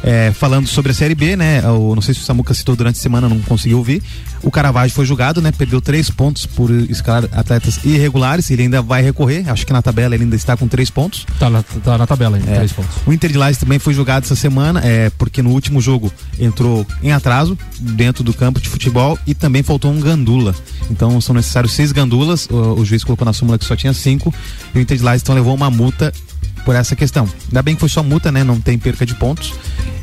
[0.01, 1.61] É, falando sobre a Série B, né?
[1.69, 4.01] O, não sei se o Samuca citou durante a semana, não conseguiu ouvir.
[4.41, 5.51] O Caravaggio foi julgado, né?
[5.51, 8.49] Perdeu três pontos por escalar atletas irregulares.
[8.49, 9.49] Ele ainda vai recorrer.
[9.49, 11.25] Acho que na tabela ele ainda está com três pontos.
[11.37, 12.55] Tá na, tá na tabela ainda, É.
[12.55, 12.91] três pontos.
[13.05, 16.87] O Inter de Lages também foi julgado essa semana, é, porque no último jogo entrou
[17.03, 20.55] em atraso dentro do campo de futebol e também faltou um gandula.
[20.89, 22.47] Então são necessários seis gandulas.
[22.49, 24.33] O, o juiz colocou na súmula que só tinha cinco.
[24.73, 26.13] E o Inter de Lages então levou uma multa
[26.59, 27.27] por essa questão.
[27.47, 28.43] Ainda bem que foi só multa, né?
[28.43, 29.53] Não tem perca de pontos.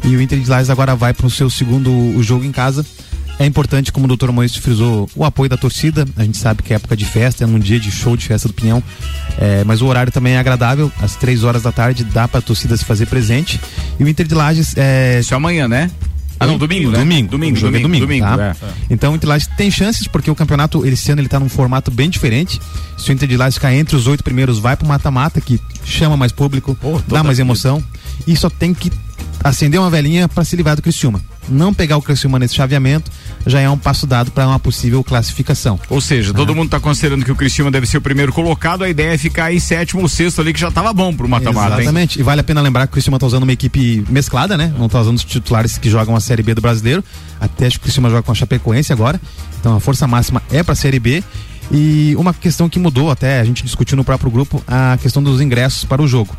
[0.04, 2.84] E o Inter de Lages agora vai para o seu segundo jogo em casa.
[3.38, 6.07] É importante, como o doutor Moisés frisou, o apoio da torcida.
[6.16, 8.48] A gente sabe que é época de festa, é num dia de show de festa
[8.48, 8.82] do Pinhão.
[9.38, 10.90] É, mas o horário também é agradável.
[11.00, 13.61] Às três horas da tarde dá pra torcida se fazer presente.
[14.00, 15.20] E o Inter de Lages é.
[15.20, 15.90] Isso é amanhã, né?
[16.39, 16.99] Ah, não, domingo, né?
[16.99, 17.30] Domingo.
[17.30, 18.57] Domingo, domingo, domingo, domingo, tá?
[18.62, 18.72] é.
[18.91, 21.49] Então o Inter de Lages tem chances, porque o campeonato, esse ano, ele tá num
[21.49, 22.61] formato bem diferente.
[22.99, 26.16] Se o Inter de Lages ficar entre os oito primeiros, vai pro mata-mata, que chama
[26.16, 26.76] mais público,
[27.09, 27.82] dá mais emoção.
[28.26, 28.93] E só tem que
[29.43, 31.20] acender uma velhinha para se livrar do Criciúma.
[31.49, 33.11] Não pegar o Criciúma nesse chaveamento
[33.47, 35.78] já é um passo dado para uma possível classificação.
[35.88, 38.88] Ou seja, todo mundo tá considerando que o Criciúma deve ser o primeiro colocado, a
[38.88, 41.80] ideia é ficar em sétimo ou sexto ali, que já tava bom pro mata-mata, hein?
[41.82, 42.18] Exatamente.
[42.18, 44.72] E vale a pena lembrar que o Criciúma tá usando uma equipe mesclada, né?
[44.78, 47.05] Não tá usando os titulares que jogam a Série B do Brasileiro.
[47.40, 49.20] Até acho que o Criciúma joga com a Chapecoense agora.
[49.61, 51.22] Então a força máxima é pra Série B.
[51.70, 55.40] E uma questão que mudou até, a gente discutiu no próprio grupo, a questão dos
[55.40, 56.34] ingressos para o jogo.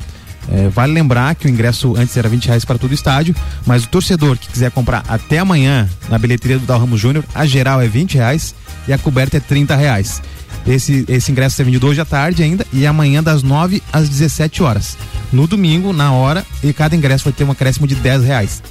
[0.50, 3.36] É, vale lembrar que o ingresso antes era 20 reais para todo o estádio,
[3.66, 7.46] mas o torcedor que quiser comprar até amanhã na bilheteria do Dal Ramos Júnior, a
[7.46, 8.56] geral é 20 reais
[8.88, 10.22] e a coberta é 30 reais.
[10.66, 14.64] Esse, esse ingresso é vendido hoje à tarde ainda e amanhã das 9 às 17
[14.64, 14.98] horas.
[15.32, 18.62] No domingo, na hora, e cada ingresso vai ter um acréscimo de 10 reais.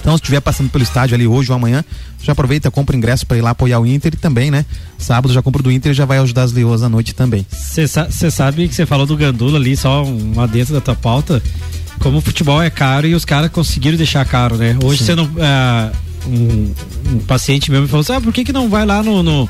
[0.00, 1.84] Então, se estiver passando pelo estádio ali hoje ou amanhã,
[2.22, 4.64] já aproveita, compra o ingresso para ir lá apoiar o Inter e também, né?
[4.96, 7.44] Sábado já compra do Inter e já vai ajudar as leoas à noite também.
[7.50, 11.42] Você sabe que você falou do Gandula ali, só uma dentro da tua pauta.
[12.00, 14.76] Como o futebol é caro e os caras conseguiram deixar caro, né?
[14.84, 15.28] Hoje você não.
[15.40, 15.90] ah,
[16.26, 16.72] um,
[17.14, 19.22] um paciente meu me falou assim: ah, por que, que não vai lá no.
[19.22, 19.48] no-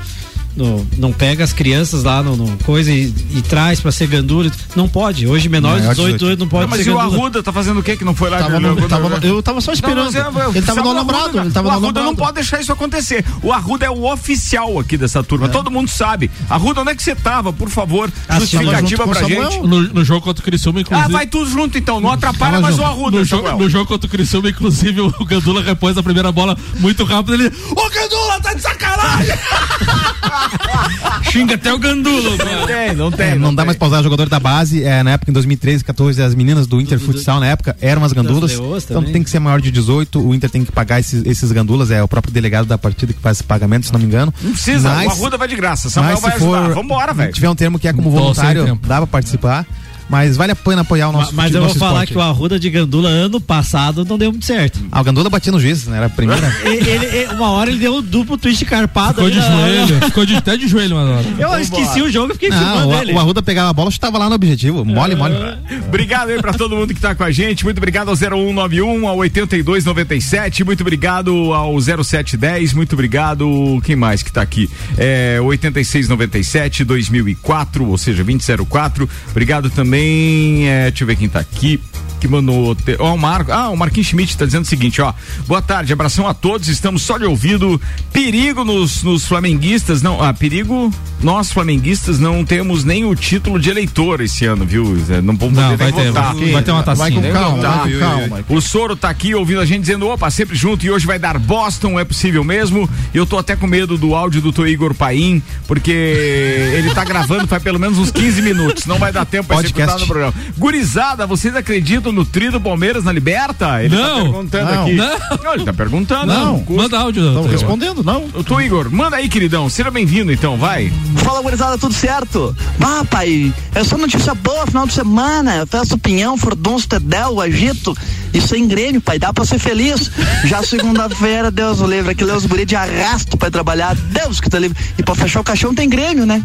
[0.59, 4.51] no- não pega as crianças lá no, no coisa e, e traz pra ser gandula.
[4.77, 5.27] Não pode.
[5.27, 6.27] Hoje menor de Maior 18 18.
[6.27, 6.99] anos não pode Não, mas ser e o.
[6.99, 8.39] Arruda tá fazendo o quê que não foi lá?
[8.39, 10.13] Tava que no- ele- tava eu tava só esperando.
[10.13, 12.17] Não, mas é, Ele tava no o alambrado, Arruda, ele tava o no Arruda não
[12.17, 13.25] pode deixar isso acontecer.
[13.43, 15.49] O Arruda é o oficial aqui dessa turma.
[15.49, 16.31] Todo mundo sabe.
[16.51, 17.53] Arruda, onde é que você tava?
[17.53, 19.61] Por favor, justificativa pra gente.
[19.61, 21.07] No, no jogo contra o Criciúma, inclusive.
[21.07, 22.01] Ah, vai tudo junto então.
[22.01, 23.65] Não atrapalha mais o Arruda, no, jogo, Samuel.
[23.65, 27.35] no jogo contra o Criciúma, inclusive, o Gandula repôs a primeira bola muito rápido.
[27.35, 27.47] Ele.
[27.71, 29.37] Ô Gandula, tá de sacanagem!
[31.31, 32.31] Xinga até o Gandula.
[32.31, 33.27] Não tem, não tem.
[33.31, 34.83] É, não, dá mais pra usar jogador da base.
[34.83, 38.13] É, na época, em 2013, 14, as meninas do Inter Futsal, na época, eram as
[38.13, 38.53] gandulas.
[38.85, 40.21] Então tem que ser maior de 18.
[40.27, 41.91] O Inter tem que pagar esses, esses gandulas.
[41.91, 44.33] É o próprio delegado da partida que faz esse pagamento, se não me engano.
[44.43, 45.91] Não precisa, Mas- o Arruda vai de graça.
[45.91, 46.65] Samuel mas vai se ajudar.
[46.67, 47.29] for- Vambora, velho.
[47.29, 49.67] Se tiver um termo que é como voluntário, dá pra participar.
[50.09, 52.13] Mas vale a pena apoiar o nosso Mas eu nosso vou falar esporte.
[52.13, 54.79] que o Arruda de Gandula ano passado não deu muito certo.
[54.91, 55.99] Ah, o Gandula batia no juiz, né?
[55.99, 56.47] Era a primeira.
[56.65, 59.15] ele, ele- uma hora ele deu um duplo twist carpado.
[59.17, 61.25] Ficou de na- joelho, ficou de, até de joelho, mano.
[61.39, 63.13] Eu esqueci o jogo e fiquei Não, filmando o, ele.
[63.13, 64.85] o Arruda pegava a bola, chutava lá no objetivo.
[64.85, 65.35] Mole, mole.
[65.89, 67.65] Obrigado aí pra todo mundo que tá com a gente.
[67.65, 70.65] Muito obrigado ao 0191, ao 8297.
[70.65, 72.73] Muito obrigado ao 0710.
[72.73, 73.47] Muito obrigado.
[73.85, 74.71] Quem mais que tá aqui?
[74.97, 79.09] É, 8697, 2004, ou seja, 2004.
[79.31, 79.98] Obrigado também.
[80.01, 81.81] É, deixa eu ver quem tá aqui.
[82.21, 82.77] Que mandou.
[82.99, 83.53] Ó, o Marco.
[83.53, 85.13] Ah, o Marquinhos Schmidt tá dizendo o seguinte, ó.
[85.47, 86.69] Boa tarde, abração a todos.
[86.69, 87.81] Estamos só de ouvido.
[88.13, 90.03] Perigo nos, nos flamenguistas.
[90.03, 90.93] Não, ah, perigo.
[91.23, 94.85] Nós, flamenguistas, não temos nem o título de eleitor esse ano, viu?
[95.23, 96.35] Não vamos Não, vai ter, votar.
[96.35, 97.21] vai ter uma tacinha.
[97.21, 97.77] Vai com calma, Tá.
[97.79, 98.45] vai calma.
[98.49, 101.37] O Soro tá aqui ouvindo a gente dizendo, opa, sempre junto e hoje vai dar
[101.39, 102.89] Boston, é possível mesmo.
[103.13, 107.47] Eu tô até com medo do áudio do teu Igor Paim, porque ele tá gravando
[107.49, 109.77] faz pelo menos uns 15 minutos, não vai dar tempo pra Podcast.
[109.81, 110.35] executar no programa.
[110.57, 113.83] Gurizada, vocês acreditam no tri do Palmeiras na Liberta?
[113.83, 114.95] Ele tá Não, perguntando não, aqui.
[114.95, 115.55] não.
[115.55, 116.27] ele tá perguntando.
[116.27, 116.83] Não, custa.
[116.83, 117.23] manda áudio.
[117.33, 117.43] Teu.
[117.45, 118.25] respondendo, não.
[118.35, 119.69] O teu Igor, manda aí, queridão.
[119.69, 120.93] Seja bem-vindo então, vai.
[121.17, 122.55] Fala, gurizada, tudo certo?
[122.81, 127.97] Ah, pai, é só notícia boa, final de semana, festa do Pinhão, Fordons, Tedel, Agito,
[128.33, 130.11] isso é Grêmio, pai, dá pra ser feliz.
[130.45, 134.59] Já segunda-feira, Deus o livre, aqui os guri de arrasto pra trabalhar, Deus que tá
[134.59, 134.77] livre.
[134.99, 136.43] E pra fechar o caixão tem Grêmio, né?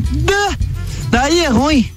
[1.09, 1.89] Daí é ruim.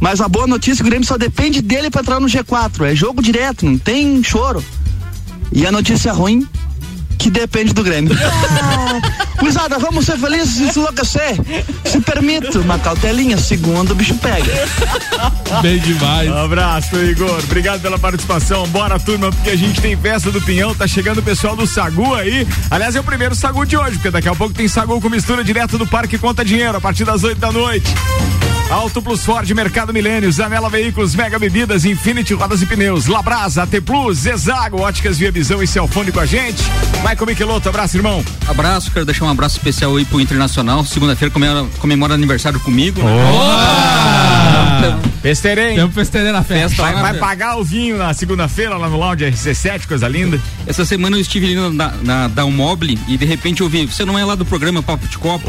[0.00, 2.90] Mas a boa notícia é que o Grêmio só depende dele pra entrar no G4,
[2.90, 4.64] é jogo direto, não tem choro.
[5.52, 6.46] E a notícia ruim
[7.18, 8.14] que depende do Grêmio.
[9.38, 11.36] Gurizada, vamos ser felizes e se enlouquecer.
[11.84, 14.52] Se permito, uma cautelinha, segundo o bicho pega.
[15.60, 16.30] Bem demais.
[16.30, 17.38] Um abraço, Igor.
[17.44, 18.66] Obrigado pela participação.
[18.68, 20.74] Bora, turma, porque a gente tem festa do Pinhão.
[20.74, 22.46] Tá chegando o pessoal do Sagu aí.
[22.70, 25.44] Aliás, é o primeiro Sagu de hoje, porque daqui a pouco tem Sagu com mistura
[25.44, 27.92] direto do Parque Conta Dinheiro, a partir das 8 da noite.
[28.70, 33.80] Auto Plus Ford, Mercado Milênio, Zanela Veículos, Mega Bebidas, Infinity Rodas e Pneus, Labrasa, AT
[33.80, 36.62] Plus, Zezago, Óticas Via Visão e Celfone com a gente.
[36.96, 38.24] Michael Michelotto, abraço, irmão.
[38.46, 40.84] Abraço, quero deixar um abraço especial aí pro Internacional.
[40.84, 43.00] Segunda-feira comemora, comemora aniversário comigo.
[43.02, 44.98] né?
[45.22, 45.74] Pesterei.
[45.74, 46.82] Temos festeira na festa.
[46.82, 50.40] Vai, vai pagar o vinho na segunda-feira lá no Lounge RC7, coisa linda.
[50.66, 54.18] Essa semana eu estive ali na, na Downmobile e de repente eu vi, você não
[54.18, 55.48] é lá do programa Papo de Copa?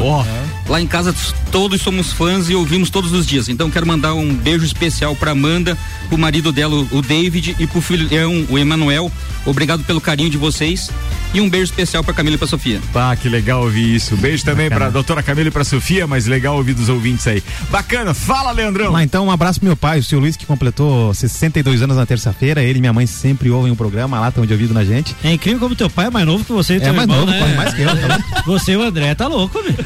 [0.68, 1.14] Lá em casa
[1.50, 3.48] todos somos fãs e ouvimos todos os dias.
[3.48, 5.76] Então quero mandar um beijo especial pra Amanda,
[6.08, 9.10] pro marido dela, o David, e pro filhão, o Emanuel.
[9.46, 10.90] Obrigado pelo carinho de vocês.
[11.34, 12.80] E um beijo especial pra Camila e pra Sofia.
[12.92, 14.16] Pá, que legal ouvir isso.
[14.16, 17.42] Beijo também pra doutora Camila e pra Sofia, mas legal ouvir dos ouvintes aí.
[17.70, 18.92] Bacana, fala, Leandrão.
[18.92, 22.06] Lá, então, um abraço pro meu pai, o seu Luiz, que completou 62 anos na
[22.06, 22.62] terça-feira.
[22.62, 25.14] Ele e minha mãe sempre ouvem o programa lá, estão de ouvido na gente.
[25.22, 27.38] É incrível como teu pai é mais novo que você É mais irmão, novo, né?
[27.38, 27.88] corre mais que eu.
[27.88, 28.18] Tá?
[28.48, 29.76] Você e o André tá louco, velho.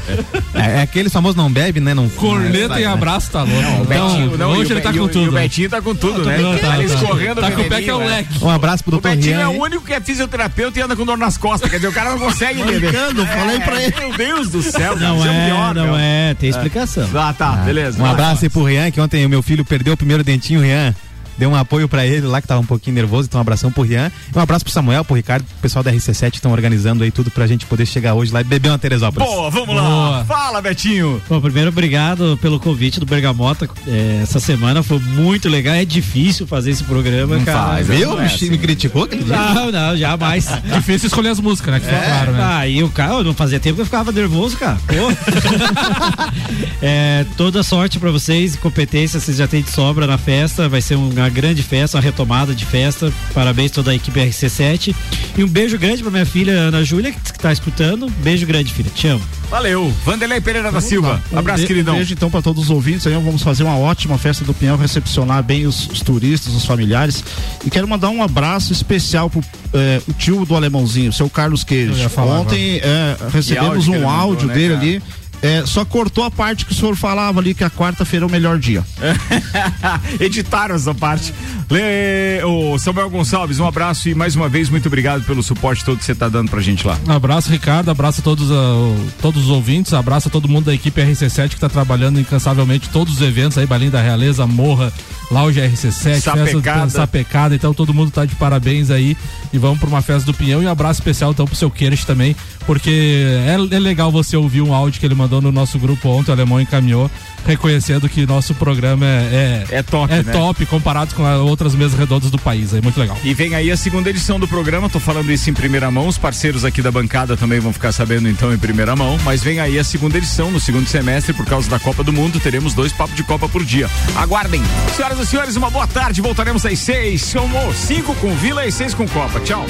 [0.54, 1.92] é, é aquele famoso não bebe, né?
[1.94, 3.62] Não Corneta e abraço tá louco.
[3.62, 5.24] Não, o Betinho, não, hoje o ele tá com o- tudo.
[5.24, 6.38] E o Betinho tá com tudo, né?
[6.38, 6.82] Tá, Tá tá.
[6.82, 8.06] escorrendo Tá com o pé que é o né?
[8.06, 8.44] leque.
[8.44, 9.44] Um abraço pro O doutor Betinho Rian.
[9.44, 11.70] é o único que é fisioterapeuta e anda com dor nas costas.
[11.70, 12.90] Quer dizer, o cara não consegue entender.
[12.90, 13.94] Brincando, falei pra ele.
[13.98, 17.08] Meu Deus do céu, Não isso é, pior, não é, tem explicação.
[17.14, 18.00] Ah, tá, beleza.
[18.02, 20.94] Um abraço aí pro Rian, que ontem o meu filho perdeu o primeiro dentinho, Rian.
[21.38, 23.82] Deu um apoio pra ele lá, que tava um pouquinho nervoso, então um abração pro
[23.82, 24.10] Rian.
[24.34, 27.10] E um abraço pro Samuel, pro Ricardo, pro pessoal da RC7 que estão organizando aí
[27.10, 29.28] tudo pra gente poder chegar hoje lá e beber uma Teresópolis.
[29.28, 29.82] Boa, vamos lá.
[29.82, 30.24] Boa.
[30.24, 31.20] Fala, Betinho.
[31.28, 33.68] Bom, primeiro, obrigado pelo convite do Bergamota.
[33.86, 35.74] É, essa semana foi muito legal.
[35.74, 37.58] É difícil fazer esse programa, Não cara.
[37.68, 38.18] faz, Viu?
[38.18, 38.50] é Me, assim.
[38.50, 39.36] me criticou aquele dia?
[39.36, 40.48] Não, não, jamais.
[40.74, 41.80] Difícil escolher as músicas, né?
[41.80, 42.40] Que fica claro, né?
[42.42, 44.78] Ah, e o cara, eu não fazia tempo que eu ficava nervoso, cara.
[44.86, 44.92] Pô.
[46.84, 50.68] É, toda sorte pra vocês, competência, vocês já têm de sobra na festa.
[50.68, 53.12] Vai ser uma grande festa, uma retomada de festa.
[53.34, 54.94] Parabéns toda a equipe RC7.
[55.36, 58.08] E um beijo grande pra minha filha Ana Júlia, que tá escutando.
[58.22, 58.90] Beijo grande, filha.
[58.94, 59.22] Te amo.
[59.50, 59.92] Valeu.
[60.04, 61.20] Vanderlei Pereira da Silva.
[61.32, 61.94] Um Abraço, be- queridão.
[61.94, 63.12] Um beijo então para todos os ouvintes aí.
[63.14, 67.22] Vamos fazer uma ótima festa do Pinhão, recepcionar bem os, os turistas, os familiares.
[67.64, 69.42] E quero mandar um abraço especial pro
[69.74, 71.64] eh, o tio do alemãozinho, o seu Carlos
[72.08, 74.80] falar Ontem eh, recebemos áudio um mandou, áudio né, dele cara?
[74.86, 75.02] ali.
[75.42, 78.30] Eh, só cortou a parte que o senhor falava ali que a quarta-feira é o
[78.30, 78.84] melhor dia.
[80.20, 81.32] Editaram essa parte.
[81.70, 85.98] Lê, ô, Samuel Gonçalves, um abraço e mais uma vez muito obrigado pelo suporte todo
[85.98, 86.98] que você tá dando pra gente lá.
[87.08, 87.90] Abraço, Ricardo.
[87.90, 89.92] Abraço a todos, ah, o- todos os ouvintes.
[89.94, 93.66] Abraço a todo mundo da equipe RC7 que está trabalhando incansavelmente todos os eventos aí,
[93.66, 94.92] Balinha da Realeza, Morra,
[95.30, 96.44] Lounge RC7, Sapecada.
[96.46, 97.54] festa do- sapecada.
[97.54, 99.16] Então todo mundo tá de parabéns aí
[99.52, 100.62] e vamos para uma festa do Pinhão.
[100.62, 104.62] E um abraço especial então pro seu Queiroz também, porque é, é legal você ouvir
[104.62, 107.10] um áudio que ele mandou no nosso grupo ontem, o Alemão encaminhou,
[107.46, 110.32] reconhecendo que nosso programa é, É top, é né?
[110.32, 112.72] top comparado com outras mesas redondas do país.
[112.72, 113.16] É muito legal.
[113.24, 116.18] E vem aí a segunda edição do programa, tô falando isso em primeira mão, os
[116.18, 119.78] parceiros aqui da bancada também vão ficar sabendo então em primeira mão, mas vem aí
[119.78, 123.16] a segunda edição, no segundo semestre, por causa da Copa do Mundo, teremos dois papos
[123.16, 123.88] de Copa por dia.
[124.16, 124.62] Aguardem.
[124.96, 128.94] Senhoras e senhores, uma boa tarde, voltaremos às seis, somos cinco com Vila e seis
[128.94, 129.40] com Copa.
[129.40, 129.66] Tchau.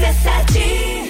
[0.00, 1.01] É RC7